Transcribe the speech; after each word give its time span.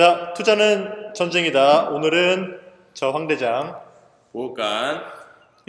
자, 0.00 0.32
투자는 0.32 1.12
전쟁이다. 1.12 1.90
오늘은 1.90 2.58
저 2.94 3.10
황대장 3.10 3.78
보호관 4.32 5.02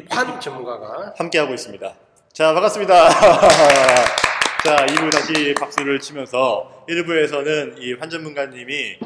환 0.09 0.39
전문가가 0.39 1.13
함께하고 1.17 1.53
있습니다. 1.53 1.93
자, 2.31 2.53
반갑습니다. 2.53 3.09
자, 4.63 4.85
2부 4.85 5.11
다시 5.11 5.53
박수를 5.59 5.99
치면서 5.99 6.85
1부에서는 6.87 7.79
이 7.79 7.95
환 7.99 8.09
전문가님이 8.09 8.99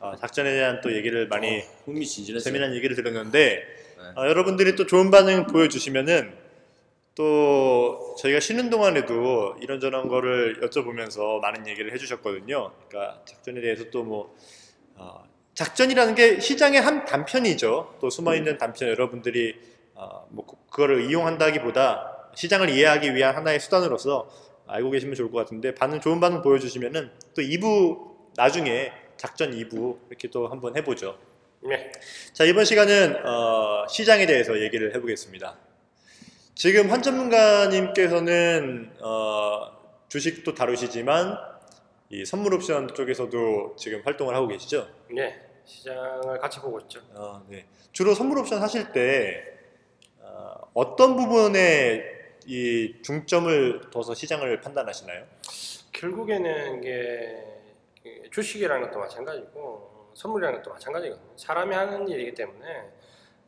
어, 0.00 0.14
작전에 0.18 0.50
대한 0.50 0.80
또 0.80 0.90
얘기를 0.96 1.28
많이 1.28 1.62
흥미진진했어요. 1.84 2.42
재미난 2.42 2.74
얘기를 2.74 2.96
들었는데 2.96 3.38
네. 3.38 4.02
어, 4.16 4.26
여러분들이 4.26 4.74
또 4.74 4.86
좋은 4.86 5.10
반응 5.10 5.48
보여주시면은 5.48 6.32
또 7.14 8.16
저희가 8.20 8.40
쉬는 8.40 8.70
동안에도 8.70 9.54
이런저런 9.60 10.08
거를 10.08 10.62
여쭤보면서 10.62 11.40
많은 11.42 11.66
얘기를 11.66 11.92
해주셨거든요. 11.92 12.72
그러니까 12.88 13.20
작전에 13.26 13.60
대해서 13.60 13.90
또뭐 13.90 14.34
작전이라는 15.54 16.14
게 16.14 16.40
시장의 16.40 16.80
한 16.80 17.04
단편이죠. 17.04 17.96
또 18.00 18.10
숨어 18.10 18.34
있는 18.34 18.56
단편 18.58 18.88
여러분들이 18.88 19.54
어, 19.94 20.26
뭐 20.30 20.46
그- 20.46 20.56
그거를 20.70 21.02
이용한다기보다 21.10 22.30
시장을 22.34 22.70
이해하기 22.70 23.14
위한 23.14 23.36
하나의 23.36 23.60
수단으로서 23.60 24.30
알고 24.66 24.90
계시면 24.90 25.14
좋을 25.14 25.30
것 25.30 25.38
같은데 25.38 25.74
반응 25.74 26.00
좋은 26.00 26.18
반응 26.20 26.40
보여주시면은 26.40 27.10
또 27.36 27.42
2부 27.42 28.12
나중에 28.36 28.90
작전 29.18 29.50
2부 29.52 29.98
이렇게 30.08 30.28
또 30.28 30.48
한번 30.48 30.74
해보죠. 30.76 31.18
네. 31.60 31.92
자 32.32 32.44
이번 32.44 32.64
시간은 32.64 33.26
어, 33.26 33.86
시장에 33.88 34.24
대해서 34.24 34.58
얘기를 34.60 34.94
해보겠습니다. 34.94 35.58
지금 36.54 36.90
환 36.90 37.02
전문가님께서는 37.02 38.90
어, 39.02 39.66
주식도 40.08 40.54
다루시지만 40.54 41.36
이 42.12 42.26
선물 42.26 42.52
옵션 42.52 42.88
쪽에서도 42.94 43.74
지금 43.76 44.02
활동을 44.04 44.34
하고 44.34 44.46
계시죠? 44.46 44.86
네. 45.10 45.48
시장을 45.64 46.38
같이 46.38 46.60
보고 46.60 46.78
있죠. 46.80 47.00
어, 47.14 47.42
네. 47.48 47.64
주로 47.92 48.12
선물 48.14 48.38
옵션 48.40 48.60
하실 48.60 48.92
때 48.92 49.42
어, 50.20 50.94
떤 50.96 51.16
부분에 51.16 52.04
이 52.44 52.96
중점을 53.02 53.90
둬서 53.90 54.12
시장을 54.14 54.60
판단하시나요? 54.60 55.24
결국에는 55.92 56.78
이게 56.82 57.44
그 58.02 58.28
주식이라는 58.30 58.88
것도 58.88 58.98
마찬가지고 58.98 59.60
어, 59.60 60.12
선물이라는 60.14 60.58
것도 60.62 60.70
마찬가지거든요. 60.74 61.30
사람이 61.36 61.74
하는 61.74 62.06
일이기 62.08 62.34
때문에 62.34 62.66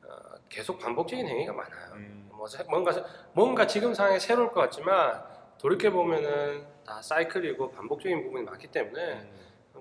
어, 0.04 0.16
계속 0.48 0.78
반복적인 0.78 1.26
행위가 1.28 1.52
많아요. 1.52 1.92
음, 1.96 2.30
뭐 2.32 2.46
사- 2.46 2.64
뭔가 2.70 2.92
뭔가 3.34 3.66
지금 3.66 3.92
상황에 3.92 4.18
새로울 4.18 4.52
것 4.52 4.60
같지만 4.62 5.22
돌이켜 5.58 5.90
보면은 5.90 6.72
다 6.86 7.00
사이클이고 7.02 7.70
반복적인 7.70 8.24
부분이 8.24 8.44
많기 8.44 8.68
때문에 8.68 9.26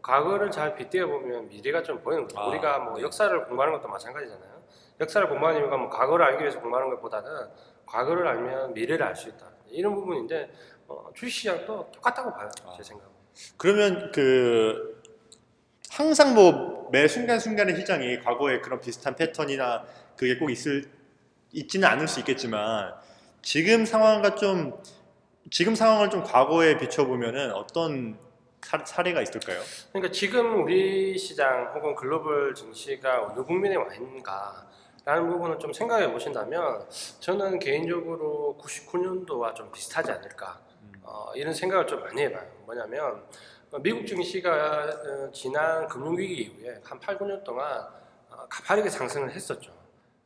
과거를 0.02 0.52
잘 0.52 0.76
빗대어 0.76 1.08
보면 1.08 1.50
미래가 1.50 1.84
좀 1.84 2.02
보이는 2.02 2.24
거죠. 2.24 2.40
아, 2.40 2.48
우리가 2.48 2.80
뭐 2.80 2.98
네. 2.98 3.04
역사를 3.04 3.46
공부하는 3.46 3.74
것도 3.76 3.88
마찬가지잖아요. 3.88 4.64
역사를 5.00 5.28
공부하는 5.28 5.62
이유가 5.62 5.78
뭐 5.78 5.90
과거를 5.90 6.26
알기 6.26 6.42
위해서 6.42 6.60
공부하는 6.60 6.90
것보다는 6.92 7.48
과거를 7.86 8.28
알면 8.28 8.74
미래를 8.74 9.06
알 9.06 9.16
수 9.16 9.30
있다. 9.30 9.48
이런 9.68 9.96
부분인데 9.96 10.52
어, 10.88 11.10
주식시장도 11.14 11.92
똑같다고 11.94 12.34
봐요. 12.34 12.50
아. 12.66 12.74
제 12.76 12.84
생각은. 12.84 13.12
그러면 13.58 14.12
그 14.12 15.02
항상 15.90 16.34
뭐 16.34 16.74
매 16.94 17.08
순간순간의 17.08 17.76
시장이 17.76 18.20
과거에 18.20 18.60
그런 18.60 18.80
비슷한 18.80 19.16
패턴이나 19.16 19.84
그게 20.16 20.38
꼭 20.38 20.52
있을 20.52 20.86
있지는 21.52 21.88
않을 21.88 22.08
수 22.08 22.20
있겠지만 22.20 22.94
지금 23.42 23.84
상황과 23.84 24.36
좀 24.36 24.80
지금 25.52 25.76
상황을 25.76 26.10
좀 26.10 26.24
과거에 26.24 26.78
비춰보면은 26.78 27.52
어떤 27.52 28.18
사, 28.62 28.84
사례가 28.84 29.22
있을까요? 29.22 29.62
그러니까 29.92 30.12
지금 30.12 30.64
우리 30.64 31.18
시장 31.18 31.74
혹은 31.76 31.96
글로벌 31.96 32.56
증시가 32.56 33.24
어느 33.26 33.44
국면에 33.44 33.76
와 33.76 33.94
있는가 33.94 34.68
라는 35.06 35.30
부분을 35.30 35.60
좀 35.60 35.74
생각해 35.74 36.10
보신다면 36.12 36.88
저는 37.20 37.60
개인적으로 37.60 38.58
99년도와 38.62 39.54
좀 39.54 39.70
비슷하지 39.72 40.12
않을까 40.12 40.62
어, 41.02 41.34
이런 41.36 41.54
생각을 41.54 41.86
좀 41.86 42.00
많이 42.00 42.22
해봐요. 42.22 42.50
뭐냐면 42.66 43.22
어, 43.72 43.80
미국 43.80 44.08
증시가 44.08 44.86
어, 44.86 45.32
지난 45.34 45.88
금융위기 45.88 46.34
이후에 46.44 46.80
한 46.86 47.00
8, 47.00 47.18
9년 47.20 47.44
동안 47.44 47.86
어, 48.30 48.48
가파르게 48.50 48.90
상승을 48.90 49.30
했었죠. 49.32 49.74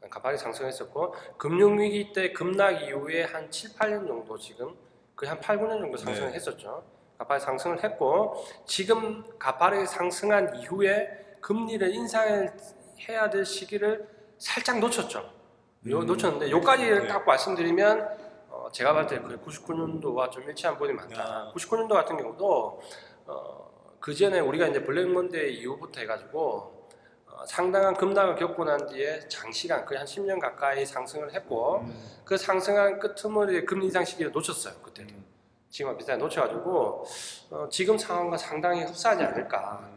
가파르게 0.07 0.41
상승했었고 0.41 1.15
금융위기 1.37 2.13
때 2.13 2.31
급락 2.31 2.83
이후에 2.83 3.23
한 3.23 3.49
7, 3.49 3.71
8년 3.71 4.07
정도 4.07 4.37
지금 4.37 4.75
거의 5.17 5.29
한 5.29 5.39
8, 5.39 5.57
9년 5.57 5.79
정도 5.79 5.97
상승을 5.97 6.29
네. 6.29 6.35
했었죠. 6.35 6.83
가파르게 7.17 7.43
상승을 7.43 7.83
했고 7.83 8.45
지금 8.65 9.23
가파르게 9.39 9.87
상승한 9.87 10.55
이후에 10.55 11.09
금리를 11.41 11.89
인상해야 11.91 13.29
될 13.31 13.43
시기를 13.43 14.07
살짝 14.37 14.77
놓쳤죠. 14.79 15.19
요, 15.89 15.99
음. 15.99 16.05
놓쳤는데 16.05 16.51
요까지를 16.51 17.01
네. 17.01 17.07
딱 17.07 17.25
말씀드리면 17.25 18.27
어, 18.49 18.67
제가 18.71 18.93
봤을 18.93 19.17
때 19.17 19.23
거의 19.23 19.37
99년도와 19.39 20.29
좀 20.29 20.43
일치한 20.43 20.75
부분이 20.75 20.93
많다. 20.93 21.23
아. 21.23 21.51
99년도 21.55 21.89
같은 21.89 22.17
경우도 22.17 22.81
어, 23.25 23.71
그 23.99 24.13
전에 24.13 24.39
우리가 24.39 24.67
이제 24.67 24.83
블랙 24.83 25.09
먼데이 25.09 25.55
이후부터 25.61 26.01
해가지고 26.01 26.39
어, 26.39 26.76
상당한 27.45 27.93
급락을 27.93 28.35
겪고 28.35 28.65
난 28.65 28.87
뒤에 28.87 29.27
장시간 29.27 29.85
거의 29.85 29.97
한 29.97 30.07
10년 30.07 30.39
가까이 30.39 30.85
상승을 30.85 31.33
했고 31.33 31.85
그 32.25 32.37
상승한 32.37 32.99
끄트머리에 32.99 33.63
금리 33.63 33.85
인상 33.85 34.03
시기를 34.03 34.31
놓쳤어요 34.31 34.73
그때도. 34.81 35.13
지금과 35.69 35.97
비슷하게 35.97 36.19
놓쳐가지고 36.23 37.05
어, 37.51 37.67
지금 37.69 37.97
상황과 37.97 38.37
상당히 38.37 38.83
흡사하지 38.83 39.23
않을까. 39.23 39.89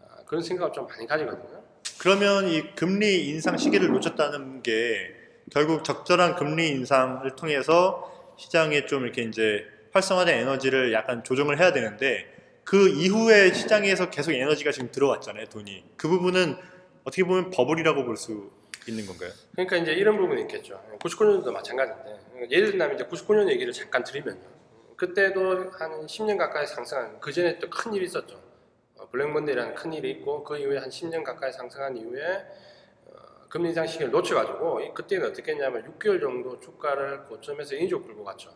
어, 0.00 0.24
그런 0.26 0.42
생각을 0.42 0.72
좀 0.72 0.86
많이 0.86 1.06
가지거든요. 1.06 1.62
그러면 2.00 2.48
이 2.48 2.74
금리 2.74 3.28
인상 3.28 3.56
시기를 3.56 3.88
놓쳤다는 3.88 4.62
게 4.62 5.14
결국 5.52 5.84
적절한 5.84 6.36
금리 6.36 6.68
인상을 6.68 7.36
통해서 7.36 8.34
시장에 8.36 8.86
좀 8.86 9.04
이렇게 9.04 9.22
이제 9.22 9.64
활성화된 9.92 10.38
에너지를 10.40 10.92
약간 10.92 11.24
조정을 11.24 11.58
해야 11.58 11.72
되는데 11.72 12.26
그 12.64 12.88
이후에 12.88 13.52
시장에서 13.52 14.10
계속 14.10 14.32
에너지가 14.32 14.72
지금 14.72 14.92
들어왔잖아요, 14.92 15.46
돈이. 15.46 15.84
그 15.96 16.06
부분은 16.08 16.56
어떻게 17.08 17.24
보면 17.24 17.50
버블이라고 17.50 18.04
볼 18.04 18.16
수 18.16 18.50
있는 18.86 19.06
건가요? 19.06 19.30
그러니까 19.52 19.76
이제 19.76 19.92
이런 19.92 20.16
부분이 20.16 20.42
있겠죠. 20.42 20.82
99년도 21.00 21.50
마찬가지인데 21.50 22.48
예를 22.50 22.70
들면 22.70 22.94
이제 22.94 23.04
99년 23.04 23.48
얘기를 23.50 23.72
잠깐 23.72 24.02
드리면요. 24.04 24.40
그때도 24.96 25.70
한 25.72 26.06
10년 26.06 26.36
가까이 26.38 26.66
상승한 26.66 27.18
그 27.20 27.32
전에 27.32 27.58
또 27.58 27.68
큰 27.70 27.92
일이 27.94 28.04
있었죠. 28.06 28.40
어, 28.96 29.08
블랙먼데이라는 29.10 29.74
큰 29.74 29.92
일이 29.92 30.10
있고 30.12 30.42
그 30.42 30.56
이후에 30.58 30.78
한 30.78 30.88
10년 30.88 31.22
가까이 31.22 31.52
상승한 31.52 31.96
이후에 31.96 32.44
어, 33.06 33.12
금리 33.48 33.68
인상 33.68 33.86
시기를 33.86 34.10
놓쳐가지고 34.10 34.80
이- 34.80 34.94
그때는 34.94 35.28
어떻게 35.28 35.52
했냐면 35.52 35.82
6개월 35.98 36.20
정도 36.20 36.58
주가를 36.58 37.24
고점에서 37.24 37.74
인조 37.76 38.02
끌고 38.04 38.24
갔죠. 38.24 38.50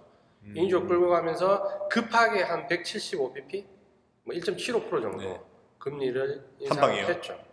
음. 0.45 0.55
인조 0.57 0.87
끌고 0.87 1.09
가면서 1.11 1.89
급하게 1.91 2.43
한 2.43 2.67
175bp, 2.69 3.65
뭐 4.25 4.35
1.75% 4.35 4.91
정도 5.03 5.19
네. 5.19 5.41
금리를 5.79 6.45
한 6.69 6.79
방이요? 6.79 7.01
인상했죠. 7.03 7.52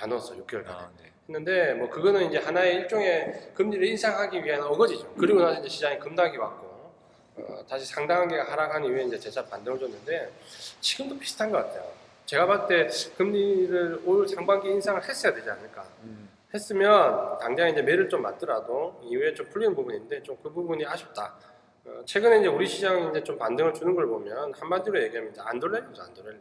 나눴어 0.00 0.34
6개월간. 0.46 0.68
아, 0.68 0.90
네. 0.98 1.12
했는데 1.28 1.74
뭐 1.74 1.88
그거는 1.90 2.26
이제 2.28 2.38
하나의 2.38 2.76
일종의 2.76 3.50
금리를 3.54 3.84
인상하기 3.88 4.44
위한 4.44 4.62
어거지죠. 4.62 5.14
그리고 5.18 5.40
나서 5.40 5.58
이제 5.60 5.68
시장이 5.68 5.98
급락이 5.98 6.36
왔고 6.36 6.66
어, 7.38 7.64
다시 7.68 7.84
상당하게 7.84 8.36
하락한 8.38 8.84
이후에 8.84 9.04
이제 9.04 9.18
재차 9.18 9.44
반등을 9.44 9.78
줬는데 9.78 10.30
지금도 10.80 11.18
비슷한 11.18 11.50
것 11.50 11.58
같아요. 11.58 11.90
제가 12.26 12.46
봤을 12.46 12.68
때 12.68 13.14
금리를 13.16 14.02
올 14.04 14.26
상반기 14.28 14.68
인상을 14.68 15.02
했어야 15.02 15.34
되지 15.34 15.50
않을까. 15.50 15.84
음. 16.04 16.28
했으면 16.54 17.38
당장 17.38 17.68
이제 17.68 17.82
매를 17.82 18.08
좀 18.08 18.22
맞더라도 18.22 19.00
이후에 19.04 19.34
좀 19.34 19.48
풀리는 19.50 19.74
부분인데 19.74 20.22
좀 20.22 20.36
그 20.42 20.50
부분이 20.52 20.86
아쉽다. 20.86 21.34
어, 21.84 22.02
최근에 22.04 22.38
이제 22.38 22.48
우리 22.48 22.66
시장이 22.66 23.10
이제 23.10 23.22
좀 23.24 23.36
반등을 23.36 23.74
주는 23.74 23.94
걸 23.94 24.06
보면 24.06 24.54
한마디로 24.54 25.02
얘기하면 25.02 25.32
이제 25.32 25.40
안도렐리죠, 25.44 26.02
안도렐리. 26.02 26.38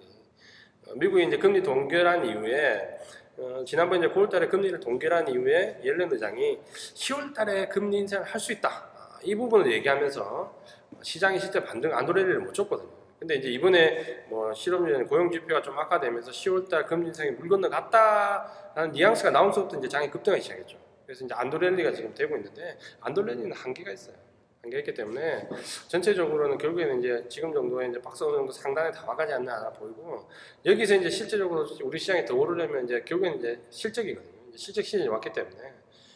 어, 0.87 0.93
미국이 0.95 1.25
이제 1.25 1.37
금리 1.37 1.61
동결한 1.63 2.25
이후에 2.25 2.99
어, 3.37 3.63
지난번 3.65 3.99
이제 3.99 4.07
9월달에 4.07 4.49
금리를 4.49 4.79
동결한 4.79 5.27
이후에 5.27 5.79
옐런 5.83 6.11
의장이 6.11 6.59
10월달에 6.93 7.69
금리 7.69 7.97
인상을 7.99 8.25
할 8.25 8.39
수 8.39 8.51
있다. 8.53 8.69
아, 8.69 9.19
이 9.23 9.35
부분을 9.35 9.71
얘기하면서 9.73 10.63
시장이 11.01 11.39
실제 11.39 11.61
반등 11.63 11.93
안도렐리를 11.95 12.39
못 12.39 12.53
줬거든요. 12.53 12.89
근데 13.19 13.35
이제 13.35 13.49
이번에 13.49 14.25
뭐 14.29 14.53
실업률 14.53 15.05
고용 15.07 15.31
지표가 15.31 15.61
좀 15.61 15.77
악화되면서 15.77 16.31
10월달 16.31 16.85
금리 16.85 17.07
인상이 17.07 17.31
물 17.31 17.49
건너갔다라는 17.49 18.91
뉘앙스가 18.93 19.31
나온 19.31 19.51
수부터 19.51 19.79
이제 19.79 19.87
장이 19.87 20.09
급등하기 20.11 20.41
시작했죠. 20.43 20.77
그래서 21.05 21.25
이제 21.25 21.33
안도렐리가 21.33 21.91
지금 21.91 22.13
되고 22.13 22.35
있는데 22.37 22.77
안도렐리는 23.01 23.51
한계가 23.51 23.91
있어요. 23.91 24.15
있기 24.73 24.93
때문에 24.93 25.47
전체적으로는 25.87 26.57
결국에는 26.57 26.99
이제 26.99 27.25
지금 27.29 27.53
정도의 27.53 27.89
이제 27.89 28.01
박스 28.01 28.23
어느 28.23 28.37
정도 28.37 28.51
상단에 28.51 28.91
다 28.91 29.05
와가지 29.07 29.33
않나 29.33 29.71
보이고 29.73 30.27
여기서 30.65 30.95
이제 30.95 31.09
실제적으로 31.09 31.65
우리 31.83 31.99
시장이 31.99 32.25
더 32.25 32.35
오르려면 32.35 32.85
이제 32.85 33.01
결국에는 33.03 33.39
이제 33.39 33.61
실적이거든요. 33.69 34.33
이제 34.49 34.57
실적 34.57 34.81
시즌이 34.81 35.07
왔기 35.07 35.31
때문에 35.33 35.73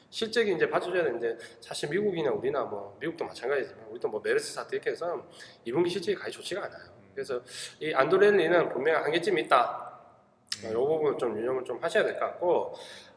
실적이 0.09 0.55
이제 0.55 0.69
받쳐줘야 0.69 1.03
되는데 1.03 1.37
사실 1.61 1.89
미국이나 1.89 2.31
우리나 2.31 2.63
뭐 2.63 2.97
미국도 2.99 3.25
마찬가지지만 3.25 3.85
우리도 3.89 4.07
뭐 4.07 4.21
메르스 4.23 4.53
사태 4.53 4.75
이렇게 4.75 4.91
해서 4.91 5.27
2분기 5.67 5.89
실적이 5.89 6.15
가히 6.15 6.31
좋지가 6.31 6.65
않아요. 6.65 6.81
그래서 7.13 7.41
이 7.79 7.93
안도렐리는 7.93 8.69
분명히 8.69 8.97
한계점이 9.03 9.41
있다. 9.43 9.99
이 10.63 10.73
부분을 10.73 11.17
좀 11.17 11.37
유념을 11.37 11.63
좀 11.63 11.77
하셔야 11.81 12.03
될 12.03 12.13
것 12.13 12.21
같고 12.21 12.73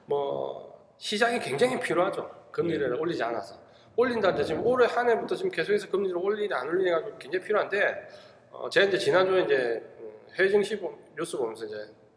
뭐 0.06 0.94
시장이 0.98 1.38
굉장히 1.40 1.80
필요하죠. 1.80 2.30
금리를 2.50 2.94
올리지 2.94 3.22
않아서 3.22 3.61
올린다 3.96 4.30
이제 4.30 4.44
지금 4.44 4.64
올해 4.66 4.86
한 4.86 5.08
해부터 5.08 5.34
지금 5.36 5.50
계속해서 5.50 5.88
금리를 5.90 6.16
올리냐 6.16 6.56
안 6.56 6.68
올리냐 6.68 7.00
가지고 7.00 7.18
굉장히 7.18 7.44
필요한데 7.44 8.08
어, 8.50 8.68
제가 8.70 8.86
이제 8.86 8.98
지난주에 8.98 9.42
이제 9.44 9.54
음, 10.00 10.12
해외 10.38 10.48
증시 10.48 10.78
보- 10.78 10.96
뉴스 11.16 11.36
보면서 11.36 11.64
이제 11.66 11.76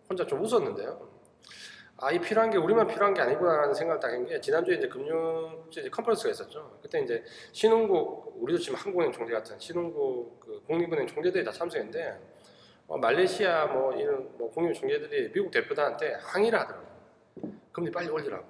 혼자 0.10 0.26
좀 0.26 0.42
웃었는데요. 0.44 1.16
아, 1.98 2.12
이 2.12 2.20
필요한 2.20 2.50
게 2.50 2.58
우리만 2.58 2.88
필요한 2.88 3.14
게 3.14 3.22
아니구나라는 3.22 3.74
생각을 3.74 4.00
딱 4.02 4.10
한 4.12 4.26
게 4.26 4.40
지난주에 4.42 4.76
이제 4.76 4.88
금융 4.88 5.66
이제 5.70 5.90
컨퍼런스가 5.90 6.30
있었죠. 6.32 6.78
그때 6.82 7.00
이제 7.02 7.24
신흥국 7.54 8.38
우리도 8.42 8.60
지금 8.60 8.78
한국은행 8.78 9.12
총재 9.14 9.34
같은 9.34 9.58
신흥국 9.60 10.40
그 10.42 10.62
공립은행 10.68 11.08
총재들이 11.08 11.44
다 11.44 11.52
참석했는데 11.52 12.20
어, 12.88 12.98
말레이시아 12.98 13.68
뭐 13.68 13.94
이런 13.96 14.30
뭐 14.38 14.52
공립 14.52 14.74
총재들이 14.76 15.32
미국 15.32 15.52
대표단한테 15.52 16.16
항의를 16.22 16.60
하더라고요. 16.60 16.88
금리 17.72 17.90
빨리 17.92 18.10
올리라고. 18.10 18.46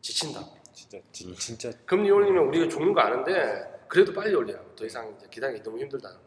지친다. 0.00 0.40
진짜 0.74 0.98
진- 1.12 1.34
진짜 1.36 1.70
금리 1.86 2.10
올리면 2.10 2.44
우리가 2.48 2.68
죽는 2.68 2.92
거 2.92 3.00
아는데 3.00 3.64
그래도 3.88 4.12
빨리 4.12 4.34
올리라고. 4.34 4.74
더 4.74 4.84
이상 4.84 5.14
이제 5.16 5.26
기다리기 5.30 5.62
너무 5.62 5.78
힘들다. 5.78 6.18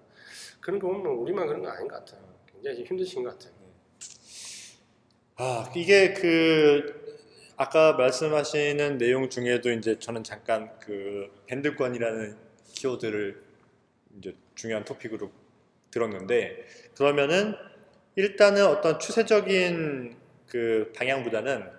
그런 0.61 0.79
거 0.79 0.87
보면 0.87 1.05
우리만 1.17 1.45
그런 1.47 1.61
거 1.61 1.69
아닌 1.69 1.87
것 1.87 1.97
같아요. 1.97 2.21
굉장히 2.51 2.83
힘드신 2.85 3.23
것 3.23 3.37
같아요. 3.37 3.57
아, 5.35 5.71
이게 5.75 6.13
그 6.13 7.07
아까 7.57 7.93
말씀하시는 7.93 8.97
내용 8.97 9.29
중에도 9.29 9.71
이제 9.71 9.99
저는 9.99 10.23
잠깐 10.23 10.77
그 10.79 11.29
밴드권이라는 11.47 12.37
키워드를 12.73 13.43
이제 14.17 14.35
중요한 14.55 14.83
토픽으로 14.85 15.31
들었는데 15.91 16.65
그러면은 16.95 17.55
일단은 18.15 18.65
어떤 18.65 18.99
추세적인 18.99 20.15
그 20.47 20.91
방향보다는 20.95 21.71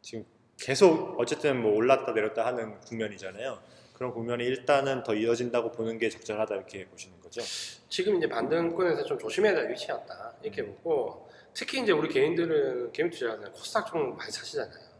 지금 0.00 0.24
계속 0.64 1.18
어쨌든 1.18 1.60
뭐 1.60 1.74
올랐다 1.74 2.12
내렸다 2.12 2.46
하는 2.46 2.78
국면이잖아요. 2.80 3.58
그런 3.94 4.12
국면이 4.12 4.44
일단은 4.44 5.02
더 5.02 5.14
이어진다고 5.14 5.72
보는 5.72 5.98
게 5.98 6.08
적절하다 6.08 6.54
이렇게 6.54 6.86
보시는 6.86 7.20
거죠. 7.20 7.40
지금 7.88 8.16
이제 8.16 8.28
반등권에서 8.28 9.04
좀 9.04 9.18
조심해야 9.18 9.54
될 9.54 9.70
위치였다 9.70 10.34
이렇게 10.42 10.64
보고 10.64 11.28
특히 11.54 11.82
이제 11.82 11.92
우리 11.92 12.08
개인들은 12.08 12.92
개인 12.92 13.10
투자자들 13.10 13.50
코스닥 13.52 13.86
좀 13.88 14.16
많이 14.16 14.30
사시잖아요. 14.30 14.92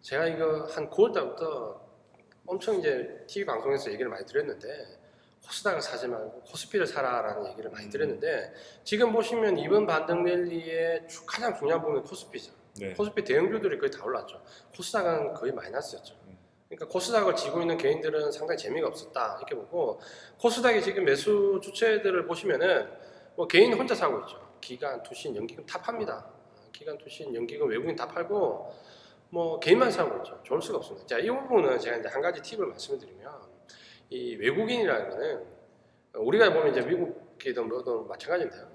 제가 0.00 0.26
이거 0.26 0.66
한 0.70 0.88
9월 0.90 1.12
달부터 1.12 1.80
엄청 2.46 2.78
이제 2.78 3.24
TV 3.26 3.44
방송에서 3.46 3.90
얘기를 3.92 4.10
많이 4.10 4.24
드렸는데 4.26 4.68
코스닥을 5.44 5.80
사지 5.82 6.06
말고 6.08 6.42
코스피를 6.42 6.86
사라라는 6.86 7.50
얘기를 7.50 7.70
많이 7.70 7.90
드렸는데 7.90 8.52
지금 8.82 9.12
보시면 9.12 9.58
이번 9.58 9.86
반등 9.86 10.24
랠리의 10.24 11.06
주- 11.08 11.26
가장 11.26 11.54
중요한 11.56 11.80
부분은 11.82 12.02
코스피죠. 12.04 12.52
네. 12.78 12.92
코스피 12.94 13.22
대형주들이 13.22 13.78
거의 13.78 13.90
다 13.90 14.04
올랐죠. 14.04 14.42
코스닥은 14.76 15.34
거의 15.34 15.52
마이너스였죠. 15.52 16.14
음. 16.26 16.38
그러니까 16.68 16.88
코스닥을 16.88 17.36
지고 17.36 17.60
있는 17.60 17.76
개인들은 17.76 18.32
상당히 18.32 18.58
재미가 18.58 18.88
없었다 18.88 19.36
이렇게 19.38 19.54
보고 19.54 20.00
코스닥이 20.38 20.82
지금 20.82 21.04
매수 21.04 21.60
주체들을 21.62 22.26
보시면은 22.26 22.88
뭐 23.36 23.46
개인 23.46 23.72
혼자 23.74 23.94
사고 23.94 24.20
있죠. 24.20 24.42
기관, 24.60 25.02
투신, 25.02 25.36
연기금 25.36 25.64
다 25.66 25.80
팝니다. 25.80 26.26
어, 26.26 26.70
기관, 26.72 26.96
투신, 26.98 27.34
연기금 27.34 27.68
외국인 27.68 27.94
다 27.94 28.08
팔고 28.08 28.72
뭐 29.30 29.60
개인만 29.60 29.90
사고 29.90 30.16
있죠. 30.18 30.40
좋을 30.42 30.62
수가 30.62 30.78
없습니다. 30.78 31.06
자, 31.06 31.18
이 31.18 31.28
부분은 31.28 31.78
제가 31.78 31.98
이제 31.98 32.08
한 32.08 32.22
가지 32.22 32.40
팁을 32.40 32.66
말씀을 32.68 32.98
드리면 32.98 33.32
이 34.10 34.36
외국인이라는 34.36 35.10
거는 35.10 35.44
우리가 36.14 36.52
보면 36.52 36.70
이제 36.70 36.80
미국이든 36.80 37.68
뭐든 37.68 38.08
마찬가지인데요. 38.08 38.68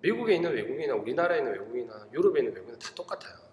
미국에 0.00 0.34
있는 0.36 0.52
외국인이나 0.52 0.94
우리나라에 0.94 1.38
있는 1.38 1.52
외국인이나 1.52 2.08
유럽에 2.12 2.40
있는 2.40 2.54
외국인은 2.54 2.78
다 2.78 2.90
똑같아요. 2.94 3.43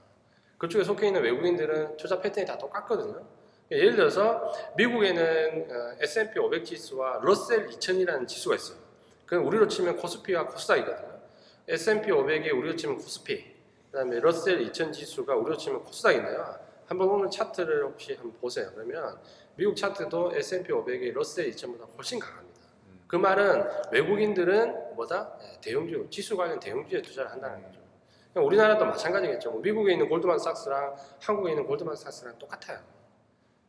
그쪽에 0.61 0.83
속해 0.83 1.07
있는 1.07 1.23
외국인들은 1.23 1.97
투자 1.97 2.21
패턴이 2.21 2.45
다 2.45 2.55
똑같거든요. 2.55 3.25
예를 3.71 3.95
들어서 3.95 4.53
미국에는 4.77 5.67
어, 5.71 5.95
S&P 5.99 6.37
500 6.37 6.65
지수와 6.65 7.21
러셀 7.23 7.67
2000이라는 7.67 8.27
지수가 8.27 8.55
있어요. 8.55 8.77
그건 9.25 9.43
우리로 9.45 9.67
치면 9.67 9.97
코스피와 9.97 10.45
코스닥이거든요. 10.45 11.19
S&P 11.67 12.11
500이 12.11 12.55
우리로 12.55 12.75
치면 12.75 12.97
코스피, 12.97 13.43
그다음에 13.91 14.19
러셀 14.19 14.61
2000 14.61 14.91
지수가 14.91 15.35
우리로 15.35 15.57
치면 15.57 15.83
코스닥인데요. 15.83 16.59
한번 16.85 17.09
오늘 17.09 17.31
차트를 17.31 17.83
혹시 17.85 18.13
한번 18.13 18.33
보세요. 18.39 18.69
그러면 18.75 19.17
미국 19.55 19.75
차트도 19.75 20.33
S&P 20.35 20.71
500이 20.71 21.11
러셀 21.11 21.49
2000보다 21.49 21.87
훨씬 21.97 22.19
강합니다. 22.19 22.61
그 23.07 23.15
말은 23.15 23.67
외국인들은 23.91 24.95
뭐다? 24.95 25.39
예, 25.41 25.59
대형주, 25.59 26.05
지수 26.11 26.37
관련 26.37 26.59
대형주에 26.59 27.01
투자를 27.01 27.31
한다는 27.31 27.63
거죠. 27.63 27.80
우리나라도 28.39 28.85
마찬가지겠죠. 28.85 29.51
뭐 29.51 29.61
미국에 29.61 29.93
있는 29.93 30.07
골드만삭스랑 30.07 30.95
한국에 31.19 31.51
있는 31.51 31.65
골드만삭스랑 31.65 32.39
똑같아요. 32.39 32.79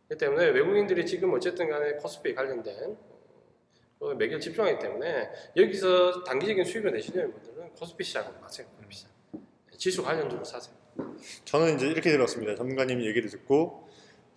그렇기 0.08 0.24
때문에 0.24 0.46
외국인들이 0.50 1.04
지금 1.06 1.32
어쨌든 1.32 1.68
간에 1.68 1.92
코스피에 1.94 2.34
관련된 2.34 2.96
어, 4.00 4.14
매길 4.14 4.40
집중하기 4.40 4.78
때문에 4.78 5.30
여기서 5.56 6.24
단기적인 6.24 6.64
수익을 6.64 6.92
내시려는 6.92 7.32
분들은 7.32 7.70
코스피 7.74 8.04
시장으로 8.04 8.40
가세요. 8.40 8.66
코스피 8.76 8.96
시장. 8.96 9.10
지수 9.76 10.02
관련주로 10.02 10.44
사세요. 10.44 10.74
저는 11.44 11.76
이제 11.76 11.86
이렇게 11.86 12.10
들었습니다. 12.10 12.54
전문가님 12.54 13.02
얘기를 13.02 13.30
듣고 13.30 13.88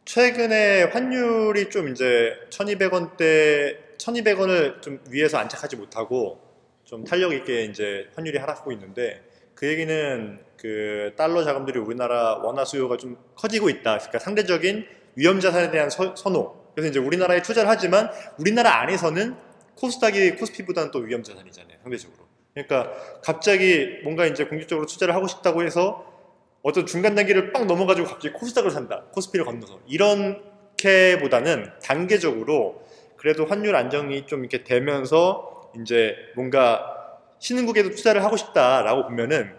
최근에 0.06 0.84
환율이 0.84 1.70
좀 1.70 1.90
이제 1.90 2.36
1,200원대 2.52 3.98
1,200원을 3.98 4.82
좀 4.82 5.04
위에서 5.10 5.38
안착하지 5.40 5.76
못하고 5.78 6.40
좀 6.84 7.04
탄력 7.04 7.34
있게 7.34 7.66
이제 7.66 8.08
환율이 8.16 8.38
하락하고 8.38 8.72
있는데 8.72 9.24
그 9.56 9.68
얘기는 9.68 10.40
그 10.58 11.14
달러 11.16 11.44
자금들이 11.44 11.80
우리나라 11.80 12.36
원화 12.38 12.66
수요가 12.66 12.98
좀 12.98 13.18
커지고 13.36 13.70
있다. 13.70 13.98
그러니까 13.98 14.20
상대적인 14.20 14.86
위험 15.16 15.40
자산에 15.40 15.72
대한 15.72 15.90
서- 15.90 16.16
선호. 16.16 16.66
그래서 16.74 16.90
이제 16.90 17.00
우리나라에 17.00 17.42
투자를 17.42 17.70
하지만 17.70 18.10
우리나라 18.38 18.82
안에서는 18.82 19.36
코스닥이 19.76 20.32
코스피보다는 20.32 20.92
또 20.92 21.00
위험 21.00 21.24
자산이잖아요. 21.24 21.78
상대적으로. 21.84 22.26
그러니까 22.54 22.92
갑자기 23.22 24.00
뭔가 24.04 24.26
이제 24.26 24.46
공격적으로 24.46 24.86
투자를 24.86 25.14
하고 25.16 25.28
싶다고 25.28 25.64
해서 25.64 26.14
어떤 26.62 26.86
중간 26.86 27.16
단계를 27.16 27.52
빵 27.52 27.68
넘어가지고 27.68 28.08
갑자기 28.08 28.34
코스닥을 28.34 28.72
산다. 28.72 29.04
코스피를 29.14 29.46
건너서. 29.46 29.80
이렇게 29.88 31.20
보다는 31.20 31.70
단계적으로 31.84 32.84
그래도 33.18 33.46
환율 33.46 33.76
안정이 33.76 34.26
좀 34.26 34.42
이렇게 34.42 34.64
되면서 34.64 35.72
이제 35.80 36.16
뭔가 36.36 37.05
신흥국에도 37.40 37.92
투자를 37.92 38.24
하고 38.24 38.38
싶다라고 38.38 39.04
보면은 39.04 39.56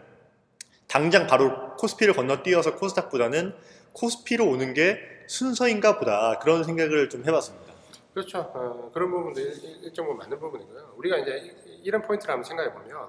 당장 0.89 1.27
바로 1.27 1.75
코스피를 1.77 2.15
건너뛰어서 2.15 2.77
코스닥보다는 2.77 3.55
코스피로 3.93 4.47
오는 4.49 4.75
게 4.75 4.99
순서인가 5.27 5.99
보다 5.99 6.39
그런 6.39 6.65
생각을 6.65 7.09
좀 7.09 7.25
해봤습니다. 7.25 7.75
그렇죠. 8.15 8.39
어, 8.55 8.91
그런 8.95 9.11
부분도 9.11 9.41
일, 9.41 9.49
일- 9.49 9.85
일정 9.85 10.07
부분 10.07 10.19
맞는 10.19 10.39
부분이고요. 10.39 10.95
우리가 10.97 11.19
이제 11.19 11.55
이- 11.67 11.81
이런 11.85 12.03
포인트를 12.03 12.33
한번 12.33 12.45
생각해 12.45 12.73
보면 12.73 13.09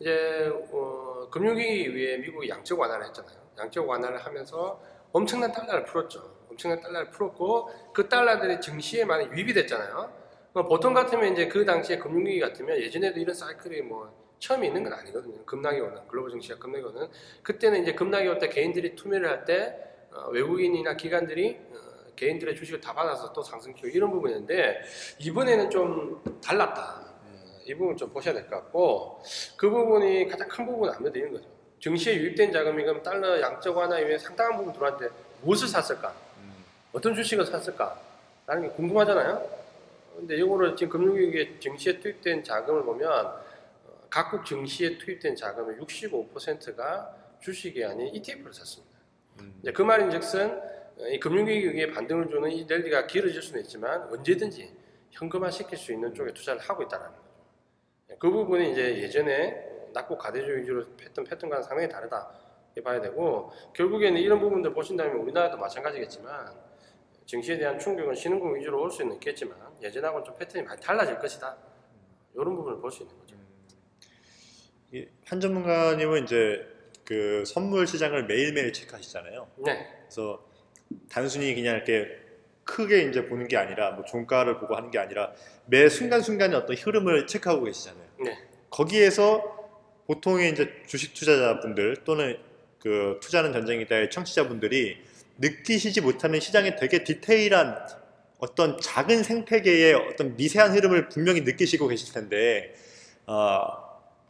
이제 0.00 0.50
어, 0.72 1.28
금융위기 1.30 1.82
이후에 1.84 2.16
미국이 2.18 2.48
양적 2.48 2.78
완화를 2.78 3.06
했잖아요. 3.06 3.36
양적 3.58 3.88
완화를 3.88 4.18
하면서 4.18 4.80
엄청난 5.12 5.52
달러를 5.52 5.84
풀었죠. 5.84 6.22
엄청난 6.50 6.80
달러를 6.80 7.10
풀었고 7.10 7.92
그 7.92 8.08
달러들이 8.08 8.60
증시에 8.60 9.04
많이 9.04 9.26
유입이 9.26 9.52
됐잖아요. 9.54 10.21
어, 10.54 10.64
보통 10.64 10.92
같으면 10.92 11.32
이제 11.32 11.48
그 11.48 11.64
당시에 11.64 11.96
금융위기 11.98 12.40
같으면 12.40 12.78
예전에도 12.78 13.18
이런 13.18 13.34
사이클이 13.34 13.82
뭐 13.82 14.12
처음에 14.38 14.66
있는 14.66 14.82
건 14.82 14.92
아니거든요. 14.92 15.42
급락이 15.44 15.80
오는 15.80 15.96
글로벌 16.08 16.30
증시가 16.32 16.58
급락이 16.58 16.84
오는 16.84 17.08
그때는 17.42 17.82
이제 17.82 17.92
급락이 17.94 18.28
올 18.28 18.38
때 18.38 18.48
개인들이 18.48 18.94
투매를 18.94 19.28
할때 19.28 19.76
어, 20.12 20.28
외국인이나 20.30 20.94
기관들이 20.96 21.58
어, 21.70 22.12
개인들의 22.16 22.54
주식을 22.54 22.80
다 22.80 22.92
받아서 22.92 23.32
또 23.32 23.42
상승키고 23.42 23.88
이런 23.88 24.10
부분인데 24.10 24.82
이번에는 25.20 25.70
좀 25.70 26.22
달랐다. 26.44 27.00
어, 27.00 27.60
이 27.64 27.74
부분 27.74 27.96
좀 27.96 28.10
보셔야 28.12 28.34
될 28.34 28.46
것 28.46 28.56
같고 28.56 29.22
그 29.56 29.70
부분이 29.70 30.28
가장 30.28 30.48
큰 30.48 30.66
부분은 30.66 30.92
안 30.92 31.10
되는 31.12 31.32
거죠. 31.32 31.46
증시에 31.80 32.14
유입된 32.16 32.52
자금이 32.52 32.84
그럼 32.84 33.02
달러 33.02 33.40
양적 33.40 33.74
완화 33.76 33.98
이후에 33.98 34.18
상당한 34.18 34.58
부분 34.58 34.72
들어왔는데 34.74 35.14
무엇을 35.40 35.66
샀을까? 35.66 36.14
어떤 36.92 37.14
주식을 37.14 37.46
샀을까? 37.46 37.98
라는 38.46 38.64
게 38.64 38.68
궁금하잖아요. 38.74 39.61
근데 40.16 40.36
이거를 40.36 40.76
지금 40.76 40.92
금융위기에 40.92 41.58
증시에 41.58 42.00
투입된 42.00 42.44
자금을 42.44 42.84
보면 42.84 43.26
어, 43.26 44.06
각국 44.10 44.44
증시에 44.44 44.98
투입된 44.98 45.36
자금의 45.36 45.78
65%가 45.78 47.16
주식이 47.40 47.84
아닌 47.84 48.14
ETF를 48.14 48.52
샀습니다. 48.52 48.98
이제 49.62 49.72
그 49.72 49.82
말인즉슨 49.82 50.50
어, 50.50 51.06
이 51.08 51.18
금융위기에 51.18 51.90
반등을 51.90 52.28
주는 52.28 52.50
이 52.50 52.64
랠리가 52.64 53.06
길어질 53.06 53.42
수는 53.42 53.62
있지만 53.62 54.02
언제든지 54.12 54.72
현금화 55.10 55.50
시킬 55.50 55.76
수 55.78 55.92
있는 55.92 56.14
쪽에 56.14 56.32
투자를 56.32 56.60
하고 56.60 56.82
있다는 56.82 57.06
거죠. 57.06 57.22
그 58.18 58.30
부분이 58.30 58.72
이제 58.72 59.02
예전에 59.02 59.90
낙폭 59.92 60.18
가대주 60.18 60.56
위주로 60.56 60.84
했던 61.00 61.24
패턴과는 61.24 61.62
상당히 61.62 61.88
다르다 61.88 62.30
봐야 62.84 63.00
되고 63.00 63.52
결국에는 63.74 64.18
이런 64.20 64.40
부분들 64.40 64.72
보신다면 64.72 65.16
우리나라도 65.16 65.58
마찬가지겠지만 65.58 66.71
증시에 67.26 67.58
대한 67.58 67.78
충격은 67.78 68.14
신흥국 68.14 68.56
위주로 68.56 68.82
올 68.82 68.90
수는 68.90 69.14
있겠지만 69.14 69.56
예전하고는 69.82 70.24
좀 70.24 70.36
패턴이 70.36 70.64
많이 70.64 70.80
달라질 70.80 71.18
것이다. 71.18 71.56
이런 72.34 72.56
부분을 72.56 72.80
볼 72.80 72.90
수 72.90 73.02
있는 73.02 73.16
거죠. 73.18 73.36
이한 74.92 75.40
전문가님은 75.40 76.24
이제 76.24 76.66
그그 77.04 77.44
선물 77.46 77.86
시장을 77.86 78.26
매일매일 78.26 78.72
체크하시잖아요. 78.72 79.48
네. 79.58 79.86
그래서 80.02 80.44
단순히 81.10 81.54
그냥 81.54 81.76
이렇게 81.76 82.06
크게 82.64 83.02
이제 83.04 83.26
보는 83.26 83.48
게 83.48 83.56
아니라 83.56 83.92
뭐 83.92 84.04
종가를 84.04 84.58
보고 84.58 84.76
하는 84.76 84.90
게 84.90 84.98
아니라 84.98 85.32
매 85.66 85.88
순간순간의 85.88 86.56
어떤 86.56 86.76
흐름을 86.76 87.26
체크하고 87.26 87.64
계시잖아요. 87.64 88.06
네. 88.24 88.38
거기에서 88.70 89.60
보통의 90.06 90.52
이제 90.52 90.70
주식 90.86 91.14
투자자분들 91.14 92.04
또는 92.04 92.38
그 92.78 93.18
투자는 93.22 93.52
전쟁이다의 93.52 94.10
청취자분들이 94.10 95.02
느끼시지 95.42 96.00
못하는 96.00 96.40
시장의 96.40 96.76
되게 96.76 97.02
디테일한 97.02 97.76
어떤 98.38 98.80
작은 98.80 99.22
생태계의 99.24 99.94
어떤 99.94 100.36
미세한 100.36 100.72
흐름을 100.72 101.08
분명히 101.08 101.42
느끼시고 101.42 101.88
계실 101.88 102.14
텐데 102.14 102.74
어, 103.26 103.66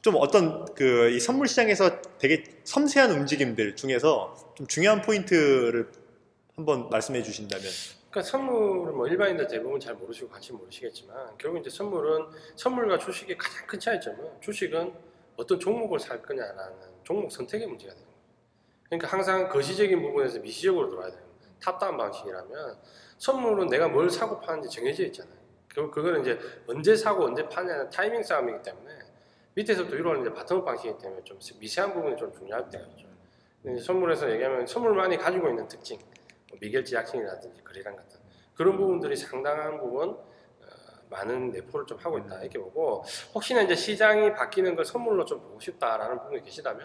좀 0.01 0.17
어떤 0.17 0.65
그이 0.75 1.21
선물 1.21 1.47
시장에서 1.47 2.01
되게 2.19 2.43
섬세한 2.65 3.11
움직임들 3.13 3.77
중에서 3.77 4.55
좀 4.57 4.67
중요한 4.67 5.03
포인트를 5.03 5.91
한번 6.57 6.89
말씀해 6.91 7.23
주신다면 7.23 7.65
그러니까 8.11 8.31
선물은 8.31 8.97
뭐 8.97 9.07
일반인들 9.07 9.47
대부분 9.49 9.81
잘 9.81 9.95
모르시고 9.95 10.29
관심 10.29 10.57
모르시겠지만 10.57 11.39
결국 11.39 11.61
이제 11.61 11.71
선물은 11.71 12.27
선물과 12.57 12.99
주식의 12.99 13.39
가장 13.39 13.67
큰 13.67 13.79
차이점은 13.79 14.41
주식은 14.41 14.93
어떤 15.37 15.59
종목을 15.59 15.99
살 15.99 16.21
거냐라는 16.21 16.75
종목 17.05 17.31
선택의 17.33 17.67
문제가 17.67 17.95
거예요. 17.95 18.12
그러니까 18.93 19.09
항상 19.09 19.49
거시적인 19.49 20.03
부분에서 20.03 20.39
미시적으로 20.41 20.91
돌아야 20.91 21.11
돼요. 21.11 21.23
top-down 21.63 21.97
방식이라면 21.97 22.77
선물은 23.17 23.69
내가 23.69 23.89
뭘 23.89 24.11
사고 24.11 24.39
파는지 24.39 24.69
정해져 24.69 25.05
있잖아요. 25.05 25.35
그 25.69 25.91
그거는 25.91 26.21
이제 26.21 26.39
언제 26.67 26.95
사고 26.95 27.25
언제 27.25 27.49
파냐는 27.49 27.89
타이밍 27.89 28.23
싸움이기 28.23 28.63
때문에 28.63 28.99
밑에서부터 29.55 29.97
위로는 29.97 30.21
이제 30.21 30.31
bottom-up 30.31 30.67
방식이기 30.67 30.99
때문에 30.99 31.25
좀 31.25 31.39
미세한 31.59 31.95
부분이 31.95 32.19
좀 32.19 32.35
중요할 32.35 32.69
때가 32.69 32.85
있죠. 32.89 33.07
선물에서 33.83 34.31
얘기하면 34.31 34.67
선물만이 34.67 35.17
가지고 35.17 35.49
있는 35.49 35.67
특징, 35.69 35.99
뭐 36.51 36.59
미결제 36.61 36.95
약정이라든지 36.95 37.65
거래량 37.65 37.97
같은 37.97 38.21
그런 38.55 38.77
부분들이 38.77 39.17
상당한 39.17 39.79
부분 39.79 40.11
어, 40.11 40.32
많은 41.13 41.51
내포를 41.51 41.87
좀 41.87 41.99
하고 41.99 42.19
있다 42.19 42.41
이렇게 42.41 42.59
보고 42.59 43.05
혹시나 43.35 43.63
이제 43.63 43.75
시장이 43.77 44.33
바뀌는 44.33 44.75
걸 44.75 44.85
선물로 44.85 45.25
좀 45.25 45.41
보고 45.41 45.61
싶다라는 45.61 46.19
부분이 46.21 46.43
계시다면 46.43 46.85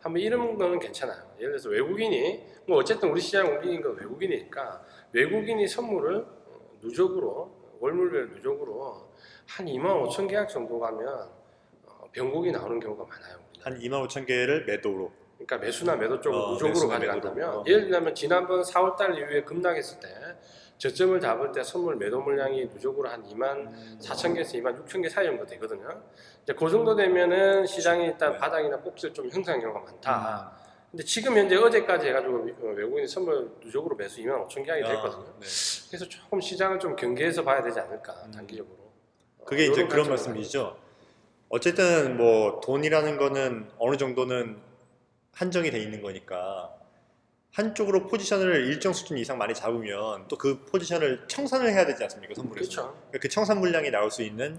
한번 0.00 0.22
이런 0.22 0.56
거는 0.56 0.78
괜찮아요. 0.78 1.22
예를 1.38 1.52
들어서 1.52 1.68
외국인이 1.68 2.44
뭐 2.66 2.78
어쨌든 2.78 3.10
우리 3.10 3.20
시장 3.20 3.46
옮기는 3.48 3.82
건 3.82 3.96
외국인이니까 3.98 4.82
외국인이 5.12 5.66
선물을 5.68 6.16
어, 6.16 6.70
누적으로 6.80 7.54
월물별 7.80 8.30
누적으로 8.30 9.12
한 9.46 9.66
2만 9.66 10.08
5천 10.08 10.28
계약 10.28 10.48
정도 10.48 10.78
가면 10.78 11.28
어, 11.86 12.08
변곡이 12.12 12.50
나오는 12.52 12.80
경우가 12.80 13.04
많아요. 13.04 13.38
한 13.60 13.78
2만 13.78 14.06
5천 14.08 14.26
개를 14.26 14.64
매도로 14.64 15.12
그러니까 15.36 15.58
매수나 15.58 15.96
매도 15.96 16.20
쪽으로 16.20 16.42
어, 16.42 16.52
누적으로 16.52 16.88
가져간다면 16.88 17.34
매도로. 17.36 17.60
어. 17.60 17.64
예를 17.66 17.90
들면 17.90 18.14
지난번 18.14 18.62
4월달 18.62 19.16
이후에 19.18 19.42
급락했을 19.42 20.00
때 20.00 20.08
저점을 20.84 21.18
잡을 21.18 21.50
때 21.50 21.62
선물 21.62 21.96
매도 21.96 22.20
물량이 22.20 22.66
누적으로 22.66 23.08
한 23.08 23.22
2만 23.26 23.98
4천 24.00 24.34
개에서 24.34 24.58
2만 24.58 24.84
6천 24.84 25.02
개 25.02 25.08
사이 25.08 25.24
정도 25.24 25.46
되거든요. 25.46 25.88
이제 26.42 26.52
그 26.52 26.68
정도 26.68 26.94
되면은 26.94 27.64
시장이 27.64 28.04
일단 28.04 28.32
네. 28.32 28.38
바닥이나 28.38 28.76
꼭지를 28.76 29.14
좀 29.14 29.30
형성한 29.30 29.62
경우가 29.62 29.80
많다. 29.80 30.52
음. 30.60 30.64
근데 30.90 31.04
지금 31.04 31.38
현재 31.38 31.56
어제까지 31.56 32.08
해가지고 32.08 32.38
미- 32.44 32.52
어, 32.52 32.66
외국인 32.76 33.06
선물 33.06 33.50
누적으로 33.62 33.96
매수 33.96 34.20
2만 34.20 34.46
5천 34.46 34.62
계약이 34.62 34.82
됐거든요. 34.82 35.22
아, 35.22 35.40
네. 35.40 35.46
그래서 35.88 36.06
조금 36.06 36.40
시장을 36.40 36.78
좀 36.78 36.94
경계해서 36.94 37.42
봐야 37.42 37.62
되지 37.62 37.80
않을까 37.80 38.12
음. 38.26 38.30
단기적으로. 38.32 38.76
어, 39.38 39.44
그게 39.46 39.64
이제 39.66 39.86
그런 39.86 40.06
말씀이시죠. 40.10 40.76
어쨌든 41.48 42.18
뭐 42.18 42.60
돈이라는 42.60 43.16
거는 43.16 43.70
어느 43.78 43.96
정도는 43.96 44.58
한정이 45.32 45.70
돼 45.70 45.78
있는 45.78 46.02
거니까 46.02 46.74
한쪽으로 47.54 48.06
포지션을 48.08 48.66
일정 48.66 48.92
수준 48.92 49.16
이상 49.16 49.38
많이 49.38 49.54
잡으면 49.54 50.26
또 50.28 50.36
그 50.36 50.64
포지션을 50.66 51.26
청산을 51.28 51.70
해야 51.70 51.86
되지 51.86 52.02
않습니까 52.02 52.34
선물에서 52.34 52.68
그렇죠. 52.68 53.02
그 53.20 53.28
청산 53.28 53.60
물량이 53.60 53.90
나올 53.90 54.10
수 54.10 54.22
있는 54.22 54.58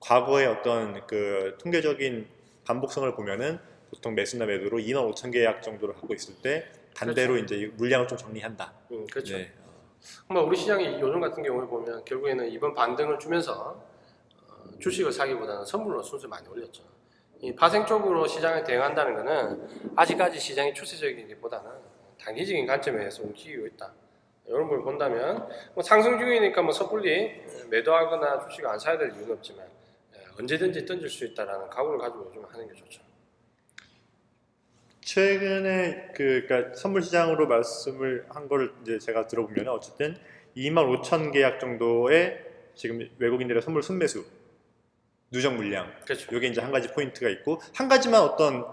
과거의 0.00 0.46
어떤 0.46 1.04
그 1.06 1.56
통계적인 1.60 2.26
반복성을 2.64 3.14
보면은 3.16 3.58
보통 3.90 4.14
매수나 4.14 4.46
매도로 4.46 4.78
2만 4.78 5.12
5천 5.12 5.32
계약 5.32 5.62
정도를 5.62 5.94
갖고 5.94 6.14
있을 6.14 6.34
때 6.40 6.70
반대로 6.96 7.36
이제 7.36 7.56
이 7.56 7.66
물량을 7.66 8.06
좀 8.06 8.16
정리한다. 8.16 8.72
음, 8.92 9.06
그렇죠. 9.08 9.36
네. 9.36 9.52
뭐 10.28 10.42
우리 10.42 10.56
시장이 10.56 11.00
요즘 11.00 11.20
같은 11.20 11.42
경우에 11.42 11.66
보면 11.66 12.04
결국에는 12.04 12.48
이번 12.50 12.74
반등을 12.74 13.18
주면서 13.18 13.82
어, 14.48 14.78
주식을 14.80 15.10
사기보다는 15.12 15.64
선물로 15.64 16.02
순수 16.02 16.28
많이 16.28 16.46
올렸죠. 16.48 16.82
이 17.40 17.54
파생적으로 17.54 18.26
시장을 18.26 18.62
대응한다는 18.64 19.14
것은 19.16 19.92
아직까지 19.96 20.38
시장이 20.38 20.72
추세적이기보다는 20.74 21.93
단기적인 22.24 22.66
관점에서 22.66 23.22
움직이고 23.22 23.66
있다. 23.66 23.92
이런 24.46 24.68
걸 24.68 24.82
본다면 24.82 25.48
뭐 25.74 25.82
상승 25.82 26.18
중이니까 26.18 26.62
뭐 26.62 26.72
섣불리 26.72 27.42
매도하거나 27.70 28.46
주식을 28.48 28.68
안 28.68 28.78
사야 28.78 28.98
될 28.98 29.10
이유는 29.12 29.32
없지만 29.32 29.66
예, 30.16 30.20
언제든지 30.38 30.84
던질 30.84 31.08
수 31.08 31.24
있다라는 31.26 31.68
각오를 31.70 31.98
가지고 31.98 32.30
좀 32.32 32.44
하는 32.44 32.68
게 32.68 32.74
좋죠. 32.74 33.02
최근에 35.00 36.12
그 36.14 36.44
그러니까 36.46 36.74
선물 36.74 37.02
시장으로 37.02 37.46
말씀을 37.46 38.26
한 38.30 38.48
거를 38.48 38.72
이제 38.82 38.98
제가 38.98 39.26
들어보면 39.26 39.68
어쨌든 39.68 40.16
2만 40.56 41.02
5천 41.02 41.32
계약 41.32 41.60
정도의 41.60 42.42
지금 42.74 43.06
외국인들의 43.18 43.60
선물 43.62 43.82
순매수 43.82 44.24
누적 45.30 45.54
물량 45.54 45.92
그렇죠. 46.04 46.34
이게 46.34 46.46
이제 46.46 46.60
한 46.60 46.70
가지 46.70 46.88
포인트가 46.88 47.28
있고 47.28 47.60
한 47.74 47.88
가지만 47.88 48.22
어떤 48.22 48.64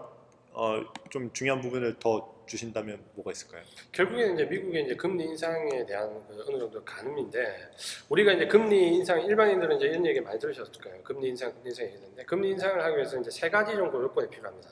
어, 0.54 0.84
좀 1.10 1.32
중요한 1.34 1.62
부분을 1.62 1.98
더 2.00 2.31
주신다면 2.46 3.04
뭐가 3.14 3.32
있을까요? 3.32 3.64
결국에는 3.92 4.34
이제 4.36 4.46
미국의 4.46 4.84
이제 4.86 4.96
금리 4.96 5.24
인상에 5.26 5.86
대한 5.86 6.24
그 6.28 6.44
어느 6.48 6.60
정도 6.60 6.84
가늠인데 6.84 7.72
우리가 8.10 8.34
이제 8.34 8.48
금리 8.48 8.96
인상 8.96 9.22
일반인들은 9.22 9.78
이제 9.78 9.88
이런 9.88 10.06
얘기 10.06 10.20
많이 10.20 10.38
들으셨을 10.40 10.74
거예요. 10.82 11.02
금리 11.04 11.30
인상, 11.30 11.54
금리 11.54 11.70
인상 11.70 11.86
얘기했는데 11.86 12.24
금리 12.26 12.50
인상을 12.52 12.84
하기 12.84 12.96
위해서 12.98 13.20
이제 13.20 13.30
세 13.32 13.50
가지 13.50 13.74
정도 13.76 14.02
요건이 14.02 14.30
필요합니다. 14.30 14.70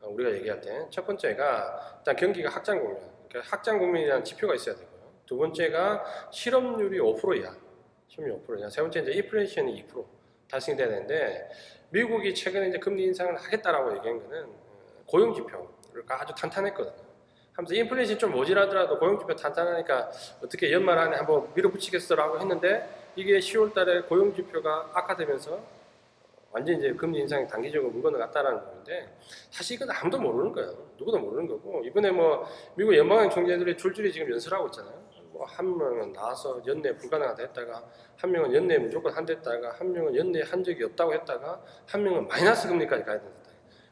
어, 0.00 0.08
우리가 0.08 0.32
얘기할 0.32 0.60
때 0.60 0.86
첫 0.90 1.06
번째가 1.06 1.96
일단 1.98 2.16
경기가 2.16 2.50
확장 2.50 2.80
국면, 2.80 3.00
그러니까 3.28 3.50
확장 3.56 3.78
국면이라는 3.78 4.24
지표가 4.24 4.54
있어야 4.56 4.74
되고요. 4.74 4.92
두 5.26 5.36
번째가 5.36 6.28
실업률이 6.32 6.98
5% 6.98 7.38
이하, 7.38 7.56
실업률 8.08 8.40
5% 8.46 8.58
이하. 8.58 8.68
세 8.68 8.80
번째 8.82 9.00
이제 9.00 9.12
인플레이션이 9.12 9.86
2% 9.86 10.04
달성돼야 10.50 10.88
되는데 10.88 11.48
미국이 11.90 12.34
최근에 12.34 12.68
이제 12.68 12.78
금리 12.78 13.04
인상을 13.04 13.34
하겠다라고 13.36 13.96
얘기한 13.98 14.20
거는 14.22 14.44
어, 14.44 15.04
고용 15.06 15.32
지표 15.32 15.68
가 16.06 16.20
아주 16.20 16.34
탄탄했거든요. 16.34 16.94
하면서 17.54 17.74
인플레이션 17.74 18.18
좀 18.18 18.32
모질하더라도 18.32 18.98
고용지표 18.98 19.36
탄탄하니까 19.36 20.10
어떻게 20.42 20.72
연말 20.72 20.98
안에 20.98 21.16
한번 21.16 21.52
밀어붙이겠어라고 21.54 22.40
했는데 22.40 22.88
이게 23.14 23.38
10월 23.38 23.74
달에 23.74 24.02
고용지표가 24.02 24.90
악화되면서 24.94 25.60
완전 26.50 26.76
이제 26.76 26.92
금리 26.92 27.20
인상이 27.20 27.46
단기적으로 27.46 27.90
물 27.90 28.02
건너갔다라는 28.02 28.62
건데 28.62 29.16
사실 29.50 29.76
이건 29.76 29.90
아무도 29.90 30.18
모르는 30.18 30.52
거예요. 30.52 30.70
누구도 30.98 31.18
모르는 31.18 31.46
거고 31.46 31.82
이번에 31.84 32.10
뭐 32.10 32.46
미국 32.74 32.96
연방의 32.96 33.30
총재들이 33.30 33.76
줄줄이 33.76 34.12
지금 34.12 34.30
연설하고 34.32 34.66
있잖아요. 34.66 35.02
뭐 35.32 35.46
한 35.46 35.76
명은 35.76 36.12
나와서 36.12 36.60
연내 36.66 36.94
불가능하다 36.96 37.42
했다가 37.42 37.82
한 38.18 38.30
명은 38.32 38.54
연내 38.54 38.78
무조건 38.78 39.12
한댔다가 39.12 39.72
한 39.72 39.92
명은 39.92 40.14
연내 40.14 40.42
한 40.42 40.62
적이 40.62 40.84
없다고 40.84 41.14
했다가 41.14 41.62
한 41.86 42.02
명은 42.04 42.28
마이너스 42.28 42.68
금리까지 42.68 43.04
가야 43.04 43.18
된다. 43.20 43.34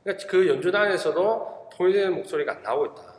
그러니까 0.04 0.26
그 0.28 0.48
연준 0.48 0.74
안에서도 0.76 1.59
통일된 1.80 2.12
목소리가 2.12 2.52
안 2.52 2.62
나오고 2.62 2.86
있다. 2.86 3.14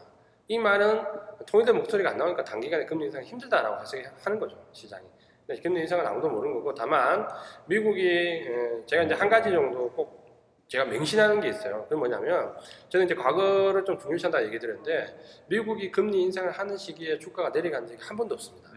이 0.48 0.60
말은 0.60 1.02
통일된 1.48 1.76
목소리가 1.78 2.12
안 2.12 2.18
나오니까 2.18 2.44
단기간에 2.44 2.86
금리 2.86 3.06
인상이 3.06 3.26
힘들다라고 3.26 3.82
해석하는 3.82 4.40
거죠 4.40 4.64
시장이. 4.72 5.04
근데 5.48 5.60
금리 5.64 5.82
인상은 5.82 6.06
아무도 6.06 6.30
모르는 6.30 6.54
거고 6.58 6.72
다만 6.76 7.28
미국이 7.66 8.08
에, 8.08 8.86
제가 8.86 9.04
이제 9.04 9.16
한 9.16 9.30
가지 9.30 9.50
정도 9.50 9.90
꼭 9.90 10.22
제가 10.68 10.86
맹신하는 10.86 11.42
게 11.42 11.50
있어요. 11.50 11.84
그게 11.86 11.96
뭐냐면 11.96 12.54
저는 12.90 13.08
이제 13.08 13.16
과거를 13.16 13.84
좀 13.84 13.98
중요시한다 13.98 14.46
얘기 14.46 14.60
드렸는데 14.60 15.08
미국이 15.48 15.90
금리 15.90 16.22
인상을 16.22 16.52
하는 16.52 16.78
시기에 16.78 17.18
주가가 17.18 17.50
내려간 17.50 17.88
적이 17.88 18.00
한 18.04 18.16
번도 18.16 18.36
없습니다. 18.36 18.70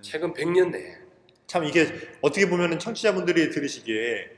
최근 0.00 0.32
100년 0.32 0.70
내에. 0.70 0.96
참 1.46 1.62
이게 1.64 1.86
어떻게 2.22 2.48
보면은 2.48 2.78
청취자분들이 2.78 3.50
들으시기에 3.50 4.30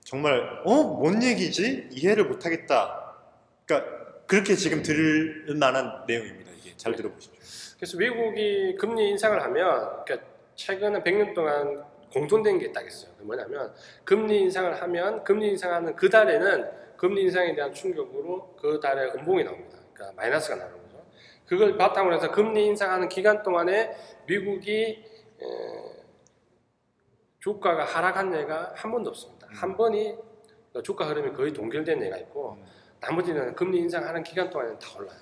정말 0.00 0.60
어? 0.66 0.82
뭔 0.84 1.22
얘기지? 1.22 1.88
이해를 1.90 2.26
못 2.26 2.44
하겠다. 2.44 3.16
그러니까 3.64 4.03
그렇게 4.26 4.54
지금 4.54 4.82
들을 4.82 5.44
만한 5.58 6.04
내용입니다. 6.06 6.50
이게 6.52 6.74
잘 6.76 6.92
네. 6.92 6.96
들어보십시오. 6.98 7.76
그래서 7.76 7.96
미국이 7.98 8.76
금리 8.76 9.10
인상을 9.10 9.40
하면 9.42 10.04
그러니까 10.04 10.28
최근에 10.54 11.02
100년 11.02 11.34
동안 11.34 11.84
공통된 12.12 12.58
게 12.58 12.72
딱 12.72 12.86
있어요. 12.86 13.12
그 13.18 13.24
뭐냐면 13.24 13.74
금리 14.04 14.40
인상을 14.42 14.80
하면 14.80 15.24
금리 15.24 15.48
인상하는 15.48 15.96
그 15.96 16.08
달에는 16.08 16.70
금리 16.96 17.22
인상에 17.22 17.54
대한 17.54 17.72
충격으로 17.72 18.54
그 18.60 18.78
달에 18.80 19.10
음봉이 19.16 19.44
나옵니다. 19.44 19.78
그러니까 19.92 20.16
마이너스가 20.22 20.56
나는 20.56 20.72
거죠. 20.82 21.04
그걸 21.44 21.76
바탕으로 21.76 22.14
해서 22.14 22.30
금리 22.30 22.66
인상하는 22.66 23.08
기간 23.08 23.42
동안에 23.42 23.94
미국이 24.26 25.04
에, 25.42 25.46
주가가 27.40 27.84
하락한 27.84 28.34
예가 28.34 28.72
한 28.76 28.90
번도 28.92 29.10
없습니다. 29.10 29.48
한 29.50 29.76
번이 29.76 30.14
주가 30.82 31.06
흐름이 31.08 31.32
거의 31.32 31.52
동결된 31.52 32.02
예가 32.04 32.16
있고 32.18 32.52
음. 32.58 32.64
나머지는 33.04 33.54
금리 33.54 33.78
인상하는 33.78 34.22
기간 34.22 34.48
동안에는 34.48 34.78
다 34.78 34.88
올라요. 34.98 35.18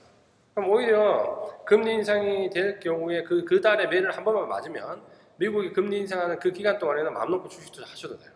그럼 0.55 0.71
오히려 0.71 1.65
금리 1.67 1.95
인상이 1.95 2.49
될 2.51 2.79
경우에 2.79 3.23
그, 3.25 3.45
그 3.45 3.61
달에 3.61 3.87
매를 3.87 4.17
한 4.17 4.25
번만 4.25 4.49
맞으면 4.49 5.03
미국이 5.37 5.73
금리 5.73 5.99
인상하는 5.99 6.39
그 6.39 6.53
기간 6.53 6.79
동안에는 6.79 7.13
마음 7.13 7.31
놓고 7.31 7.49
주식 7.49 7.73
투자 7.73 7.91
하셔도 7.91 8.17
돼요. 8.19 8.31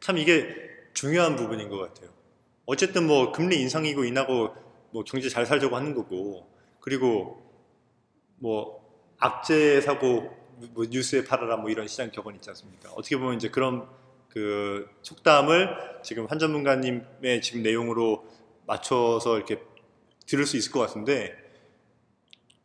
참 0.00 0.18
이게 0.18 0.46
중요한 0.92 1.34
부분인 1.34 1.68
것 1.68 1.78
같아요. 1.78 2.10
어쨌든 2.66 3.06
뭐 3.06 3.32
금리 3.32 3.60
인상이고 3.62 4.04
인하고 4.04 4.54
뭐 4.90 5.02
경제 5.04 5.28
잘 5.28 5.44
살자고 5.44 5.74
하는 5.74 5.94
거고 5.94 6.48
그리고 6.80 7.42
뭐 8.36 8.84
악재 9.18 9.80
사고 9.80 10.30
뭐 10.72 10.84
뉴스에 10.88 11.24
팔아라 11.24 11.56
뭐 11.56 11.70
이런 11.70 11.88
시장 11.88 12.10
격언 12.10 12.36
있지 12.36 12.48
않습니까? 12.50 12.90
어떻게 12.92 13.16
보면 13.16 13.34
이제 13.34 13.48
그런 13.48 13.88
그 14.28 14.88
속담을 15.02 16.00
지금 16.02 16.26
한 16.26 16.38
전문가님의 16.38 17.40
지금 17.40 17.62
내용으로 17.62 18.24
맞춰서 18.66 19.36
이렇게 19.36 19.60
들을 20.26 20.46
수 20.46 20.56
있을 20.56 20.72
것 20.72 20.80
같은데 20.80 21.36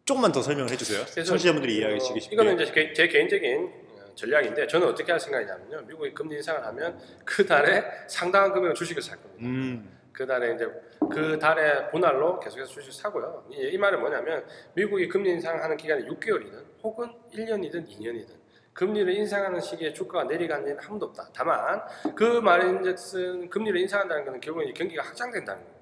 조금만 0.06 0.32
더 0.32 0.42
설명을 0.42 0.72
해주세요. 0.72 1.06
청취자분들이 1.24 1.74
어, 1.74 1.90
이해하기 1.90 2.00
쉽게. 2.22 2.34
이거는 2.34 2.60
이제 2.60 2.72
개- 2.72 2.94
제 2.94 3.08
개인적인 3.08 3.66
어, 3.68 4.16
전략인데 4.16 4.68
저는 4.68 4.88
어떻게 4.88 5.12
할 5.12 5.20
생각이냐면요. 5.20 5.82
미국이 5.88 6.14
금리 6.14 6.36
인상을 6.38 6.66
하면 6.66 7.00
그 7.26 7.46
달에 7.46 7.84
상당한 8.08 8.52
금액의 8.52 8.74
주식을 8.76 9.02
살 9.02 9.18
겁니다. 9.22 9.46
음, 9.46 9.98
그 10.12 10.26
달에 10.26 10.56
이제 10.56 10.68
그 11.12 11.38
달에 11.38 11.90
분할로 11.92 12.40
계속해서 12.40 12.70
주식 12.72 12.92
사고요. 12.94 13.46
이, 13.52 13.58
이 13.74 13.78
말은 13.78 14.00
뭐냐면 14.00 14.44
미국이 14.74 15.08
금리 15.08 15.30
인상하는 15.32 15.78
기간이 15.78 16.06
6개월이든 16.08 16.64
혹은 16.84 17.12
1년이든 17.34 17.88
2년이든 17.88 18.40
금리를 18.74 19.14
인상하는 19.14 19.60
시기에 19.60 19.94
주가가 19.94 20.24
내려간 20.26 20.64
일은 20.64 20.78
한 20.80 20.90
번도 20.90 21.08
없다. 21.08 21.30
다만 21.36 21.82
그 22.16 22.24
말인즉슨 22.24 23.50
금리를 23.50 23.80
인상한다는 23.82 24.26
것은 24.26 24.40
결국은 24.42 24.74
경기가 24.74 25.04
확장된다는 25.04 25.64
거고 25.66 25.79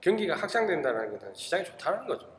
경기가 0.00 0.36
확장된다는 0.36 1.12
것은 1.12 1.34
시장이 1.34 1.64
좋다는 1.64 2.06
거죠. 2.06 2.34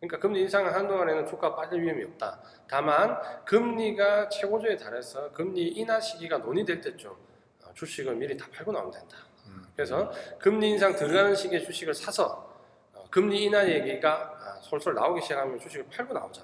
그러니까 0.00 0.18
금리 0.18 0.40
인상을 0.42 0.72
하는 0.72 0.88
동안에는 0.88 1.26
주가가 1.26 1.56
빠질 1.56 1.82
위험이 1.82 2.04
없다. 2.04 2.40
다만 2.68 3.18
금리가 3.44 4.28
최고조에 4.28 4.76
달해서 4.76 5.32
금리 5.32 5.68
인하 5.68 6.00
시기가 6.00 6.38
논의될 6.38 6.80
때쯤 6.80 7.10
어, 7.10 7.72
주식을 7.74 8.14
미리 8.14 8.36
다 8.36 8.46
팔고 8.52 8.72
나오면 8.72 8.90
된다. 8.92 9.16
음. 9.46 9.64
그래서 9.74 10.10
금리 10.38 10.70
인상 10.70 10.94
들어가는 10.94 11.34
시기에 11.34 11.60
주식을 11.60 11.94
사서 11.94 12.52
어, 12.92 13.04
금리 13.10 13.44
인하 13.44 13.66
얘기가 13.66 14.10
아, 14.12 14.60
솔솔 14.60 14.94
나오기 14.94 15.22
시작하면 15.22 15.58
주식을 15.58 15.86
팔고 15.88 16.12
나오자. 16.12 16.42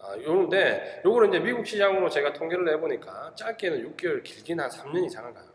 아, 0.00 0.16
요런데 0.18 1.02
요거는 1.04 1.28
이제 1.30 1.38
미국 1.38 1.66
시장으로 1.66 2.08
제가 2.08 2.32
통계를 2.32 2.64
내보니까 2.64 3.32
짧게는 3.36 3.94
6개월, 3.94 4.22
길게는 4.22 4.64
한 4.64 4.70
3년 4.70 5.04
이상을 5.06 5.32
가요. 5.32 5.51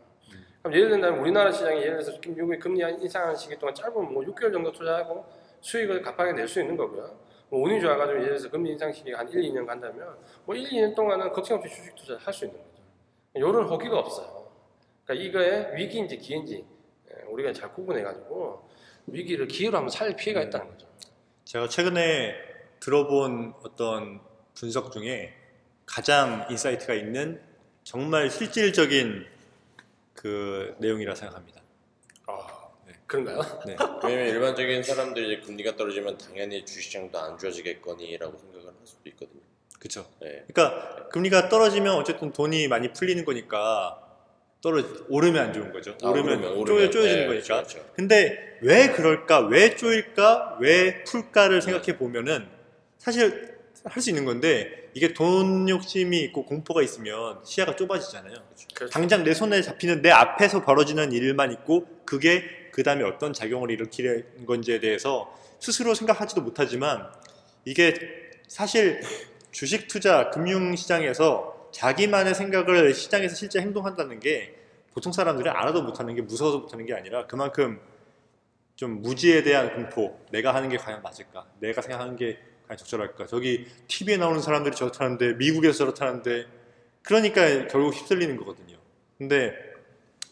그럼 0.68 0.74
예를 0.74 0.90
들면 0.90 1.18
우리나라 1.20 1.50
시장이 1.50 1.80
예를 1.80 2.02
들어서 2.04 2.18
미국이 2.26 2.58
금리 2.58 2.80
인상하는 2.80 3.34
시기 3.34 3.58
동안 3.58 3.74
짧으면 3.74 4.12
뭐 4.12 4.22
6개월 4.22 4.52
정도 4.52 4.70
투자하고 4.70 5.24
수익을 5.62 6.02
값하게 6.02 6.32
낼 6.32 6.46
수 6.46 6.60
있는 6.60 6.76
거고요. 6.76 7.18
뭐 7.48 7.62
운이 7.62 7.80
좋아가지고 7.80 8.18
예를 8.18 8.28
들어서 8.28 8.50
금리 8.50 8.72
인상 8.72 8.92
시기가 8.92 9.18
한 9.20 9.28
1, 9.30 9.40
2년 9.40 9.66
간다면 9.66 10.14
뭐 10.44 10.54
1, 10.54 10.68
2년 10.68 10.94
동안은 10.94 11.32
걱정 11.32 11.56
없이 11.56 11.74
주식 11.74 11.94
투자를 11.94 12.20
할 12.20 12.34
수 12.34 12.44
있는 12.44 12.58
거죠. 12.58 12.82
요런 13.38 13.66
호기가 13.66 13.98
없어요. 13.98 14.46
그러니까 15.06 15.26
이거의 15.26 15.76
위기인지 15.76 16.18
기회인지 16.18 16.66
예, 17.12 17.22
우리가 17.30 17.50
잘 17.54 17.72
구분해가지고 17.72 18.68
위기를 19.06 19.48
기회로 19.48 19.74
한번 19.74 19.88
살릴 19.88 20.16
피해가 20.16 20.42
있다는 20.42 20.68
거죠. 20.68 20.86
제가 21.44 21.68
최근에 21.68 22.34
들어본 22.80 23.54
어떤 23.64 24.20
분석 24.52 24.92
중에 24.92 25.32
가장 25.86 26.46
insight가 26.50 26.92
있는 26.92 27.40
정말 27.84 28.28
실질적인 28.28 29.37
그 30.18 30.74
내용이라 30.78 31.14
생각합니다. 31.14 31.62
아, 32.26 32.46
네. 32.86 32.92
그런가요? 33.06 33.38
네. 33.66 33.76
왜냐면 34.02 34.28
일반적인 34.28 34.82
사람들이 34.82 35.32
이제 35.34 35.46
금리가 35.46 35.76
떨어지면 35.76 36.18
당연히 36.18 36.64
주식시장도 36.64 37.16
안 37.16 37.38
좋아지겠거니라고 37.38 38.36
생각을 38.36 38.66
할 38.66 38.74
수도 38.84 39.08
있거든요. 39.10 39.40
그렇죠. 39.78 40.10
네. 40.20 40.44
그러니까 40.48 41.08
금리가 41.10 41.48
떨어지면 41.48 41.94
어쨌든 41.94 42.32
돈이 42.32 42.66
많이 42.66 42.92
풀리는 42.92 43.24
거니까 43.24 44.04
떨어 44.60 44.82
오르면 45.08 45.40
안 45.40 45.52
좋은 45.52 45.72
거죠. 45.72 45.96
아, 46.02 46.08
오르면, 46.08 46.42
오르면, 46.42 46.66
쪼여. 46.66 46.90
쪼여지는 46.90 47.20
네, 47.20 47.26
거니까. 47.28 47.46
그렇죠, 47.58 47.74
그렇죠. 47.78 47.92
근데 47.94 48.58
왜 48.60 48.88
그럴까? 48.90 49.46
왜 49.46 49.76
쪼일까? 49.76 50.58
왜 50.60 51.04
풀까를 51.04 51.62
생각해 51.62 51.96
보면은 51.96 52.48
사실 52.98 53.57
할 53.84 54.02
수 54.02 54.10
있는 54.10 54.24
건데 54.24 54.90
이게 54.94 55.12
돈 55.12 55.68
욕심이 55.68 56.20
있고 56.24 56.44
공포가 56.44 56.82
있으면 56.82 57.38
시야가 57.44 57.76
좁아지잖아요. 57.76 58.34
그렇죠. 58.74 58.92
당장 58.92 59.24
내 59.24 59.34
손에 59.34 59.62
잡히는 59.62 60.02
내 60.02 60.10
앞에서 60.10 60.64
벌어지는 60.64 61.12
일만 61.12 61.52
있고 61.52 61.86
그게 62.04 62.44
그 62.72 62.82
다음에 62.82 63.04
어떤 63.04 63.32
작용을 63.32 63.70
일으키는 63.70 64.46
건지에 64.46 64.80
대해서 64.80 65.32
스스로 65.60 65.94
생각하지도 65.94 66.42
못하지만 66.42 67.10
이게 67.64 67.94
사실 68.46 69.00
주식 69.50 69.88
투자 69.88 70.30
금융 70.30 70.74
시장에서 70.76 71.68
자기만의 71.72 72.34
생각을 72.34 72.94
시장에서 72.94 73.34
실제 73.34 73.60
행동한다는 73.60 74.20
게 74.20 74.54
보통 74.92 75.12
사람들이 75.12 75.48
알아도 75.48 75.82
못하는 75.82 76.14
게 76.14 76.22
무서워서 76.22 76.58
못하는 76.58 76.86
게 76.86 76.94
아니라 76.94 77.26
그만큼 77.26 77.80
좀 78.74 79.02
무지에 79.02 79.42
대한 79.42 79.74
공포 79.74 80.18
내가 80.30 80.54
하는 80.54 80.68
게 80.68 80.76
과연 80.76 81.02
맞을까 81.02 81.46
내가 81.60 81.82
생각하는 81.82 82.16
게 82.16 82.38
과연 82.68 82.76
적절할까 82.76 83.26
저기 83.26 83.66
TV에 83.88 84.16
나오는 84.18 84.40
사람들이 84.40 84.76
저렇다는데 84.76 85.34
미국에서 85.34 85.78
저렇다는데 85.78 86.46
그러니까 87.02 87.66
결국 87.68 87.94
휩쓸리는 87.94 88.36
거거든요 88.36 88.76
근데 89.16 89.54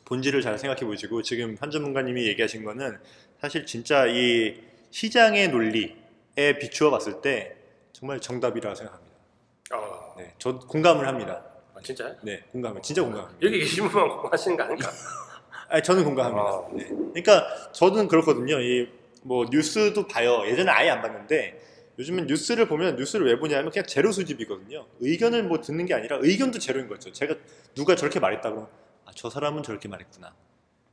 본질을 0.05 0.43
잘 0.43 0.59
생각해 0.59 0.85
보시고 0.85 1.23
지금 1.23 1.57
한 1.61 1.71
전문가님이 1.71 2.27
얘기하신 2.29 2.65
거는 2.65 2.99
사실 3.41 3.67
진짜 3.67 4.07
이 4.07 4.61
시장의 4.91 5.49
논리에 5.49 6.59
비추어 6.61 6.91
봤을 6.91 7.21
때 7.21 7.57
정말 7.93 8.21
정답이라고 8.21 8.75
생각합니다 8.75 9.17
아, 9.73 10.15
네, 10.19 10.35
저 10.39 10.59
공감을 10.59 11.09
합니다 11.09 11.43
아, 11.75 11.81
진짜요? 11.83 12.15
네 12.23 12.45
공감을 12.53 12.83
진짜 12.83 13.03
공감합니다 13.03 13.45
여기 13.45 13.59
계신 13.61 13.89
분만 13.89 14.09
공부하시는 14.09 14.57
거 14.57 14.63
아닐까? 14.63 14.91
아니, 15.69 15.83
저는 15.83 16.05
공감합니다. 16.05 16.49
아. 16.49 16.69
네. 16.73 16.85
그러니까 17.13 17.73
저는 17.73 18.07
그렇거든요. 18.07 18.61
이 18.61 19.07
뭐 19.27 19.45
뉴스도 19.51 20.07
봐요. 20.07 20.43
예전에 20.47 20.71
아예 20.71 20.91
안 20.91 21.03
봤는데 21.03 21.61
요즘은 21.99 22.27
뉴스를 22.27 22.69
보면 22.69 22.97
뉴스를 22.97 23.27
왜 23.27 23.39
보냐면 23.39 23.71
그냥 23.71 23.87
재료 23.87 24.13
수집이거든요. 24.13 24.87
의견을 25.01 25.45
뭐 25.45 25.61
듣는 25.61 25.87
게 25.87 25.95
아니라 25.95 26.19
의견도 26.21 26.59
재료인 26.59 26.89
거죠. 26.89 27.11
제가 27.13 27.35
누가 27.75 27.97
저렇게 27.97 28.21
말했다고 28.21 28.69
아, 29.07 29.11
저 29.15 29.31
사람은 29.31 29.63
저렇게 29.63 29.89
말했구나. 29.89 30.35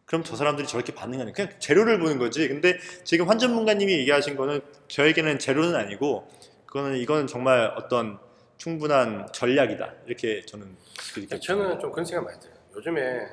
그럼 0.06 0.24
저 0.24 0.36
사람들이 0.36 0.68
저렇게 0.68 0.94
반응하는 0.94 1.34
그냥 1.34 1.52
재료를 1.60 2.00
보는 2.00 2.20
거지. 2.20 2.48
근데 2.48 2.78
지금 3.04 3.28
환 3.28 3.40
전문가님이 3.40 4.00
얘기하신 4.00 4.36
거는 4.36 4.62
저에게는 4.88 5.40
재료는 5.40 5.76
아니고 5.76 6.28
그거는 6.66 6.98
이거는 6.98 7.28
정말 7.28 7.74
어떤 7.78 8.20
충분한 8.58 9.28
전략이다. 9.34 9.94
이렇게 10.08 10.42
저는 10.46 10.76
그렇게 11.14 11.40
저는 11.40 11.80
좀 11.80 11.92
그런 11.92 12.06
생각 12.06 12.26
많이 12.26 12.40
들어요. 12.40 12.56
요즘에 12.76 13.26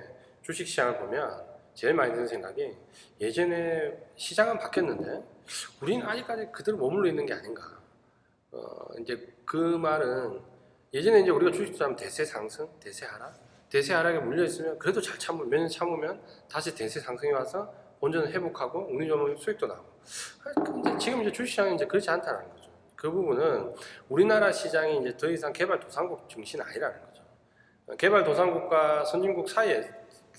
주식 0.42 0.66
시장을 0.66 0.98
보면 0.98 1.50
제일 1.74 1.94
많이 1.94 2.12
드는 2.12 2.26
생각이 2.26 2.72
예전에 3.20 3.92
시장은 4.16 4.58
바뀌었는데 4.58 5.22
우리는 5.80 6.06
아직까지 6.06 6.48
그대로 6.52 6.76
머물러 6.78 7.08
있는 7.08 7.26
게 7.26 7.32
아닌가. 7.34 7.78
어, 8.52 8.60
이제 9.00 9.32
그 9.44 9.56
말은 9.56 10.40
예전에 10.92 11.20
이제 11.20 11.30
우리가 11.30 11.52
주식 11.52 11.72
투자하면 11.72 11.96
대세 11.96 12.24
상승, 12.24 12.68
대세 12.80 13.06
하락, 13.06 13.34
대세 13.68 13.94
하락에 13.94 14.18
물려 14.18 14.44
있으면 14.44 14.78
그래도 14.78 15.00
잘 15.00 15.18
참으면 15.18 15.48
몇 15.48 15.58
년 15.58 15.68
참으면 15.68 16.20
다시 16.50 16.74
대세 16.74 16.98
상승이 17.00 17.30
와서 17.32 17.72
본전을 18.00 18.32
회복하고 18.32 18.88
운이 18.90 19.06
좋으면 19.06 19.36
수익도 19.36 19.66
나고. 19.66 19.84
근데 20.64 20.98
지금 20.98 21.22
이제 21.22 21.30
주식 21.30 21.52
시장이 21.52 21.74
이제 21.74 21.86
그렇지 21.86 22.10
않다는 22.10 22.48
거죠. 22.50 22.70
그 22.96 23.10
부분은 23.10 23.74
우리나라 24.08 24.50
시장이 24.50 24.98
이제 25.00 25.16
더 25.16 25.30
이상 25.30 25.52
개발도상국 25.52 26.28
정신은 26.28 26.64
아니라는 26.64 27.00
거죠. 27.06 27.22
개발도상국과 27.96 29.04
선진국 29.04 29.48
사이에 29.48 29.88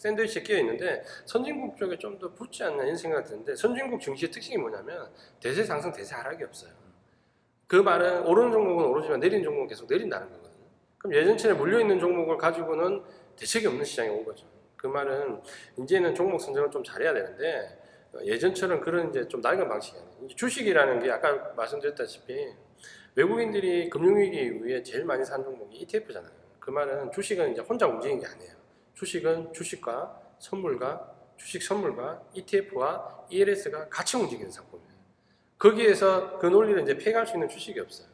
샌드위치에 0.01 0.41
끼어 0.41 0.57
있는데 0.59 1.03
선진국 1.25 1.77
쪽에 1.77 1.97
좀 1.97 2.17
더 2.17 2.33
붙지 2.33 2.63
않나 2.63 2.83
이런 2.83 2.95
생각이 2.95 3.27
드는데 3.27 3.55
선진국 3.55 4.01
증시의 4.01 4.29
특징이 4.31 4.57
뭐냐면 4.57 5.09
대세 5.39 5.63
상승, 5.63 5.91
대세 5.91 6.13
하락이 6.15 6.43
없어요. 6.43 6.71
그 7.67 7.77
말은 7.77 8.25
오르는 8.27 8.51
종목은 8.51 8.85
오르지만 8.85 9.19
내리는 9.19 9.43
종목은 9.43 9.67
계속 9.67 9.87
내린다는 9.89 10.29
거거든요. 10.29 10.65
그럼 10.97 11.13
예전처럼 11.15 11.57
물려있는 11.57 11.99
종목을 11.99 12.37
가지고는 12.37 13.01
대책이 13.37 13.65
없는 13.67 13.85
시장이 13.85 14.09
온 14.09 14.25
거죠. 14.25 14.45
그 14.75 14.87
말은 14.87 15.41
이제는 15.79 16.13
종목 16.13 16.39
선정을 16.39 16.69
좀 16.69 16.83
잘해야 16.83 17.13
되는데 17.13 17.79
어, 18.13 18.19
예전처럼 18.23 18.81
그런 18.81 19.09
이제 19.09 19.27
좀 19.27 19.39
낡은 19.41 19.67
방식이 19.69 19.97
아니에요. 19.97 20.27
주식이라는 20.35 20.99
게 20.99 21.11
아까 21.11 21.53
말씀드렸다시피 21.55 22.53
외국인들이 23.15 23.89
금융위기 23.89 24.37
이후에 24.37 24.83
제일 24.83 25.05
많이 25.05 25.23
산 25.23 25.43
종목이 25.43 25.77
ETF잖아요. 25.77 26.31
그 26.59 26.69
말은 26.71 27.11
주식은 27.11 27.53
이제 27.53 27.61
혼자 27.61 27.87
움직이는 27.87 28.21
게 28.21 28.27
아니에요. 28.27 28.60
주식은 28.93 29.53
주식과 29.53 30.35
선물과 30.39 31.11
주식 31.37 31.63
선물과 31.63 32.21
ETF와 32.33 33.25
ELS가 33.29 33.89
같이 33.89 34.17
움직이는 34.17 34.51
상품이에요. 34.51 34.91
거기에서 35.57 36.37
그 36.39 36.47
논리를 36.47 36.81
이제 36.81 36.97
폐기할 36.97 37.25
수 37.25 37.33
있는 37.33 37.47
주식이 37.47 37.79
없어요. 37.79 38.07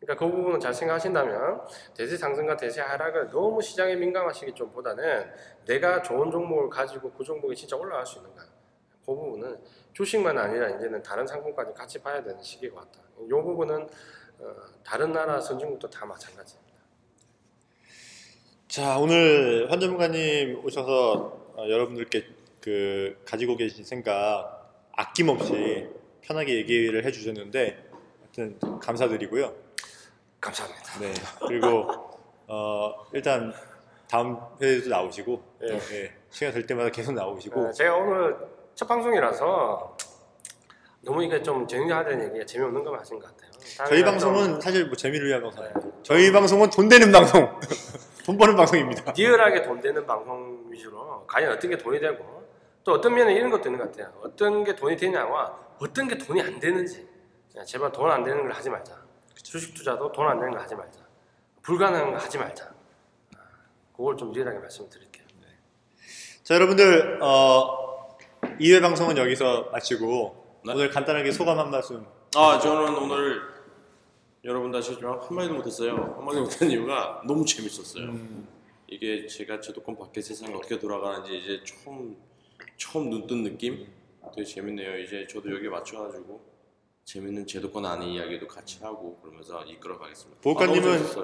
그러니까 0.00 0.24
그 0.24 0.30
부분은 0.30 0.60
잘 0.60 0.72
생각하신다면 0.74 1.62
대세 1.94 2.16
상승과 2.16 2.56
대세 2.56 2.80
하락을 2.80 3.30
너무 3.30 3.62
시장에 3.62 3.96
민감하시기 3.96 4.52
좀 4.54 4.70
보다는 4.70 5.30
내가 5.64 6.02
좋은 6.02 6.30
종목을 6.30 6.68
가지고 6.68 7.10
그 7.12 7.24
종목이 7.24 7.56
진짜 7.56 7.76
올라갈 7.76 8.04
수 8.06 8.18
있는가 8.18 8.42
그 9.06 9.14
부분은 9.14 9.58
주식만 9.92 10.36
아니라 10.36 10.68
이제는 10.68 11.02
다른 11.02 11.26
상품까지 11.26 11.72
같이 11.72 12.02
봐야 12.02 12.22
되는 12.22 12.42
시기가 12.42 12.76
왔다. 12.76 13.00
이 13.20 13.28
부분은 13.28 13.88
어, 14.38 14.54
다른 14.84 15.12
나라 15.12 15.40
선진국도 15.40 15.88
다 15.88 16.04
마찬가지입니다. 16.04 16.65
자, 18.68 18.98
오늘 18.98 19.70
환 19.70 19.78
전문가님 19.78 20.64
오셔서 20.64 21.52
어, 21.56 21.68
여러분들께 21.68 22.26
그 22.60 23.16
가지고 23.24 23.56
계신 23.56 23.84
생각 23.84 24.74
아낌없이 24.92 25.86
편하게 26.20 26.56
얘기를 26.56 27.04
해주셨는데 27.04 27.84
하여튼 28.20 28.58
감사드리고요. 28.80 29.54
감사합니다. 30.40 31.00
네. 31.00 31.14
그리고 31.46 31.86
어, 32.48 33.06
일단 33.12 33.54
다음 34.10 34.36
회에도 34.60 34.88
나오시고 34.88 35.42
예. 35.62 35.74
예, 35.92 36.12
시간 36.30 36.52
될 36.52 36.66
때마다 36.66 36.90
계속 36.90 37.12
나오시고 37.12 37.68
어, 37.68 37.72
제가 37.72 37.94
오늘 37.96 38.36
첫 38.74 38.86
방송이라서 38.86 39.96
너무 41.02 41.22
이게 41.24 41.40
좀 41.40 41.66
재미하는 41.68 42.28
얘기가 42.28 42.44
재미없는 42.44 42.82
거 42.82 42.96
하신 42.96 43.18
것 43.20 43.26
같아요. 43.26 43.50
저희 43.88 44.02
방송은 44.02 44.60
사실 44.60 44.86
뭐 44.86 44.96
재미를 44.96 45.28
위한 45.28 45.42
방송 45.42 45.62
아니에요. 45.64 45.92
저희 46.02 46.32
방송은 46.32 46.70
돈 46.70 46.88
되는 46.88 47.10
방송, 47.12 47.48
돈 48.26 48.36
버는 48.36 48.56
방송입니다. 48.56 49.04
좀 49.04 49.14
리얼하게 49.16 49.62
돈 49.62 49.80
되는 49.80 50.04
방송 50.04 50.64
위주로 50.68 51.24
과연 51.28 51.52
어떤 51.52 51.70
게 51.70 51.78
돈이 51.78 52.00
되고 52.00 52.44
또 52.82 52.94
어떤 52.94 53.14
면에 53.14 53.32
이런 53.32 53.50
것도 53.50 53.68
있는 53.68 53.78
것 53.78 53.92
같아요. 53.92 54.12
어떤 54.20 54.64
게 54.64 54.74
돈이 54.74 54.96
되냐와 54.96 55.56
어떤 55.78 56.08
게 56.08 56.18
돈이 56.18 56.42
안 56.42 56.58
되는지 56.58 57.08
야, 57.56 57.62
제발 57.64 57.92
돈 57.92 58.10
안 58.10 58.24
되는 58.24 58.42
걸 58.42 58.50
하지 58.50 58.68
말자. 58.68 58.96
주식 59.44 59.74
투자도 59.74 60.10
돈 60.10 60.26
안 60.26 60.40
되는 60.40 60.52
거 60.52 60.58
하지 60.60 60.74
말자. 60.74 60.98
불가능한 61.62 62.12
거 62.14 62.18
하지 62.18 62.36
말자. 62.36 62.64
아, 63.36 63.38
그걸 63.96 64.16
좀 64.16 64.32
리얼하게 64.32 64.58
말씀드릴게요. 64.58 65.24
자, 66.42 66.54
여러분들 66.56 67.20
어, 67.22 68.16
2회 68.60 68.80
방송은 68.82 69.16
여기서 69.18 69.68
마치고 69.72 70.62
네. 70.66 70.72
오늘 70.74 70.90
간단하게 70.90 71.30
소감 71.30 71.60
한 71.60 71.70
말씀. 71.70 72.04
아 72.34 72.58
저는 72.58 72.96
오늘 72.96 73.40
여러분 74.46 74.70
다 74.70 74.78
아시지만 74.78 75.18
한마디도 75.18 75.54
못했어요. 75.54 76.14
한마디도 76.18 76.44
못한 76.44 76.70
이유가 76.70 77.20
너무 77.26 77.44
재밌었어요. 77.44 78.04
음, 78.04 78.46
이게 78.86 79.26
제가 79.26 79.60
제도권 79.60 79.98
밖의 79.98 80.22
세상이 80.22 80.54
어떻게 80.54 80.78
돌아가는지 80.78 81.36
이제 81.36 81.60
처음 81.64 82.16
처음 82.76 83.10
눈뜬 83.10 83.42
느낌 83.42 83.88
되게 84.32 84.46
재밌네요. 84.46 85.00
이제 85.00 85.26
저도 85.28 85.52
여기 85.52 85.68
맞춰가지고 85.68 86.40
재밌는 87.04 87.48
제도권 87.48 87.84
아닌 87.86 88.10
이야기도 88.10 88.46
같이 88.46 88.78
하고 88.84 89.18
그러면서 89.20 89.64
이끌어 89.64 89.98
가겠습니다. 89.98 90.40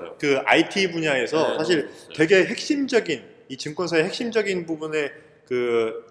아, 0.09 0.19
그 0.19 0.39
IT 0.45 0.91
분야에서 0.91 1.51
네, 1.51 1.59
사실. 1.59 1.91
되게 2.17 2.45
핵심적인 2.45 3.25
이 3.49 3.57
증권사의 3.57 4.05
핵심적인 4.05 4.67
부분에 4.67 5.13
그 5.47 6.07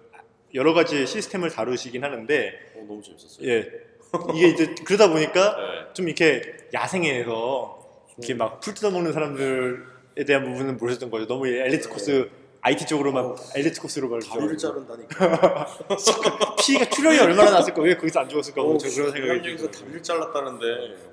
여러 0.53 0.73
가지 0.73 1.05
시스템을 1.05 1.49
다루시긴 1.49 2.05
하는데 2.05 2.71
어, 2.75 2.85
너무 2.87 3.01
재밌었어요. 3.03 3.49
예 3.49 3.90
이게 4.35 4.47
이제 4.49 4.75
그러다 4.85 5.09
보니까 5.09 5.55
네. 5.55 5.93
좀 5.93 6.07
이렇게 6.07 6.41
야생에서 6.73 7.79
이렇게 8.17 8.33
막 8.33 8.59
풀 8.59 8.73
뜯어먹는 8.73 9.13
사람들에 9.13 10.25
대한 10.27 10.43
부분은 10.45 10.77
모르셨던 10.77 11.09
거죠. 11.09 11.27
너무 11.27 11.47
엘리트 11.47 11.89
코스 11.89 12.29
IT 12.61 12.85
쪽으로만 12.85 13.35
엘리트 13.55 13.81
코스로 13.81 14.09
말 14.09 14.21
다리를 14.21 14.57
자른다니까. 14.57 15.67
피가 16.59 16.85
출혈이 16.89 17.19
얼마나 17.19 17.51
났을까? 17.51 17.81
왜 17.81 17.95
거기서 17.95 18.19
안 18.19 18.29
죽었을까? 18.29 18.61
뭐저 18.61 18.87
그런 18.89 19.11
생각이 19.11 19.41
들어요. 19.41 19.71
다리를 19.71 20.03
잘랐다는데 20.03 20.65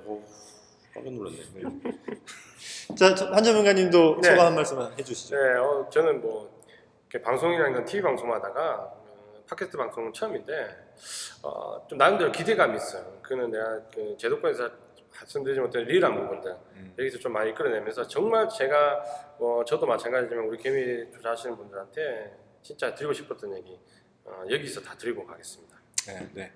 어, 0.05 0.23
깜짝 0.93 1.13
놀랐네. 1.13 1.37
자, 2.97 3.15
저- 3.15 3.27
한 3.31 3.43
전문가님도 3.43 4.19
네. 4.21 4.29
소감 4.29 4.45
한 4.47 4.55
말씀 4.55 4.79
해주시죠. 4.99 5.35
네, 5.35 5.53
어, 5.57 5.87
저는 5.91 6.21
뭐 6.21 6.49
방송이라는 7.23 7.73
건 7.73 7.85
TV 7.85 8.01
방송하다가 8.03 8.61
어, 8.75 8.98
팟캐스트 9.49 9.77
방송은 9.77 10.13
처음인데 10.13 10.93
어, 11.43 11.85
좀 11.87 11.97
나름대로 11.97 12.31
기대감이 12.31 12.75
있어요. 12.77 13.19
그는 13.21 13.49
내가 13.51 13.81
그 13.93 14.15
제도권에서 14.17 14.69
말씀드리지 15.15 15.59
못한 15.59 15.83
리얼한 15.83 16.15
부분들 16.15 16.51
음. 16.75 16.93
여기서 16.99 17.17
좀 17.17 17.33
많이 17.33 17.53
끌어내면서 17.53 18.07
정말 18.07 18.47
제가 18.47 19.03
어, 19.39 19.63
저도 19.65 19.85
마찬가지지만 19.85 20.45
우리 20.45 20.57
개미 20.57 21.09
투자하시는 21.11 21.57
분들한테 21.57 22.37
진짜 22.61 22.93
드리고 22.93 23.13
싶었던 23.13 23.57
얘기 23.57 23.79
어, 24.25 24.43
여기서 24.49 24.81
다 24.81 24.95
드리고 24.97 25.25
가겠습니다. 25.25 25.75
네, 26.07 26.29
네. 26.33 26.51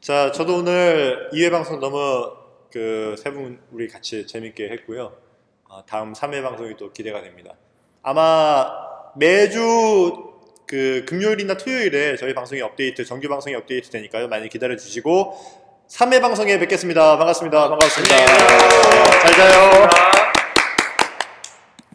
자, 0.00 0.32
저도 0.32 0.56
오늘 0.58 1.30
2회 1.32 1.50
방송 1.50 1.78
너무 1.78 2.36
그 2.72 3.14
세 3.18 3.32
분 3.32 3.60
우리 3.72 3.88
같이 3.88 4.26
재밌게 4.26 4.68
했고요. 4.70 5.16
아, 5.68 5.82
다음 5.86 6.12
3회 6.12 6.42
방송이 6.42 6.76
또 6.76 6.92
기대가 6.92 7.20
됩니다. 7.22 7.54
아마 8.02 8.66
매주 9.16 10.29
그 10.70 11.04
금요일이나 11.04 11.56
토요일에 11.56 12.14
저희 12.14 12.32
방송이 12.32 12.60
업데이트, 12.60 13.04
정규 13.04 13.28
방송이 13.28 13.56
업데이트 13.56 13.90
되니까요. 13.90 14.28
많이 14.28 14.48
기다려 14.48 14.76
주시고 14.76 15.34
3회 15.88 16.22
방송에 16.22 16.60
뵙겠습니다. 16.60 17.18
반갑습니다. 17.18 17.68
반갑습니다. 17.70 18.16
잘 18.16 19.32
자요. 19.32 20.09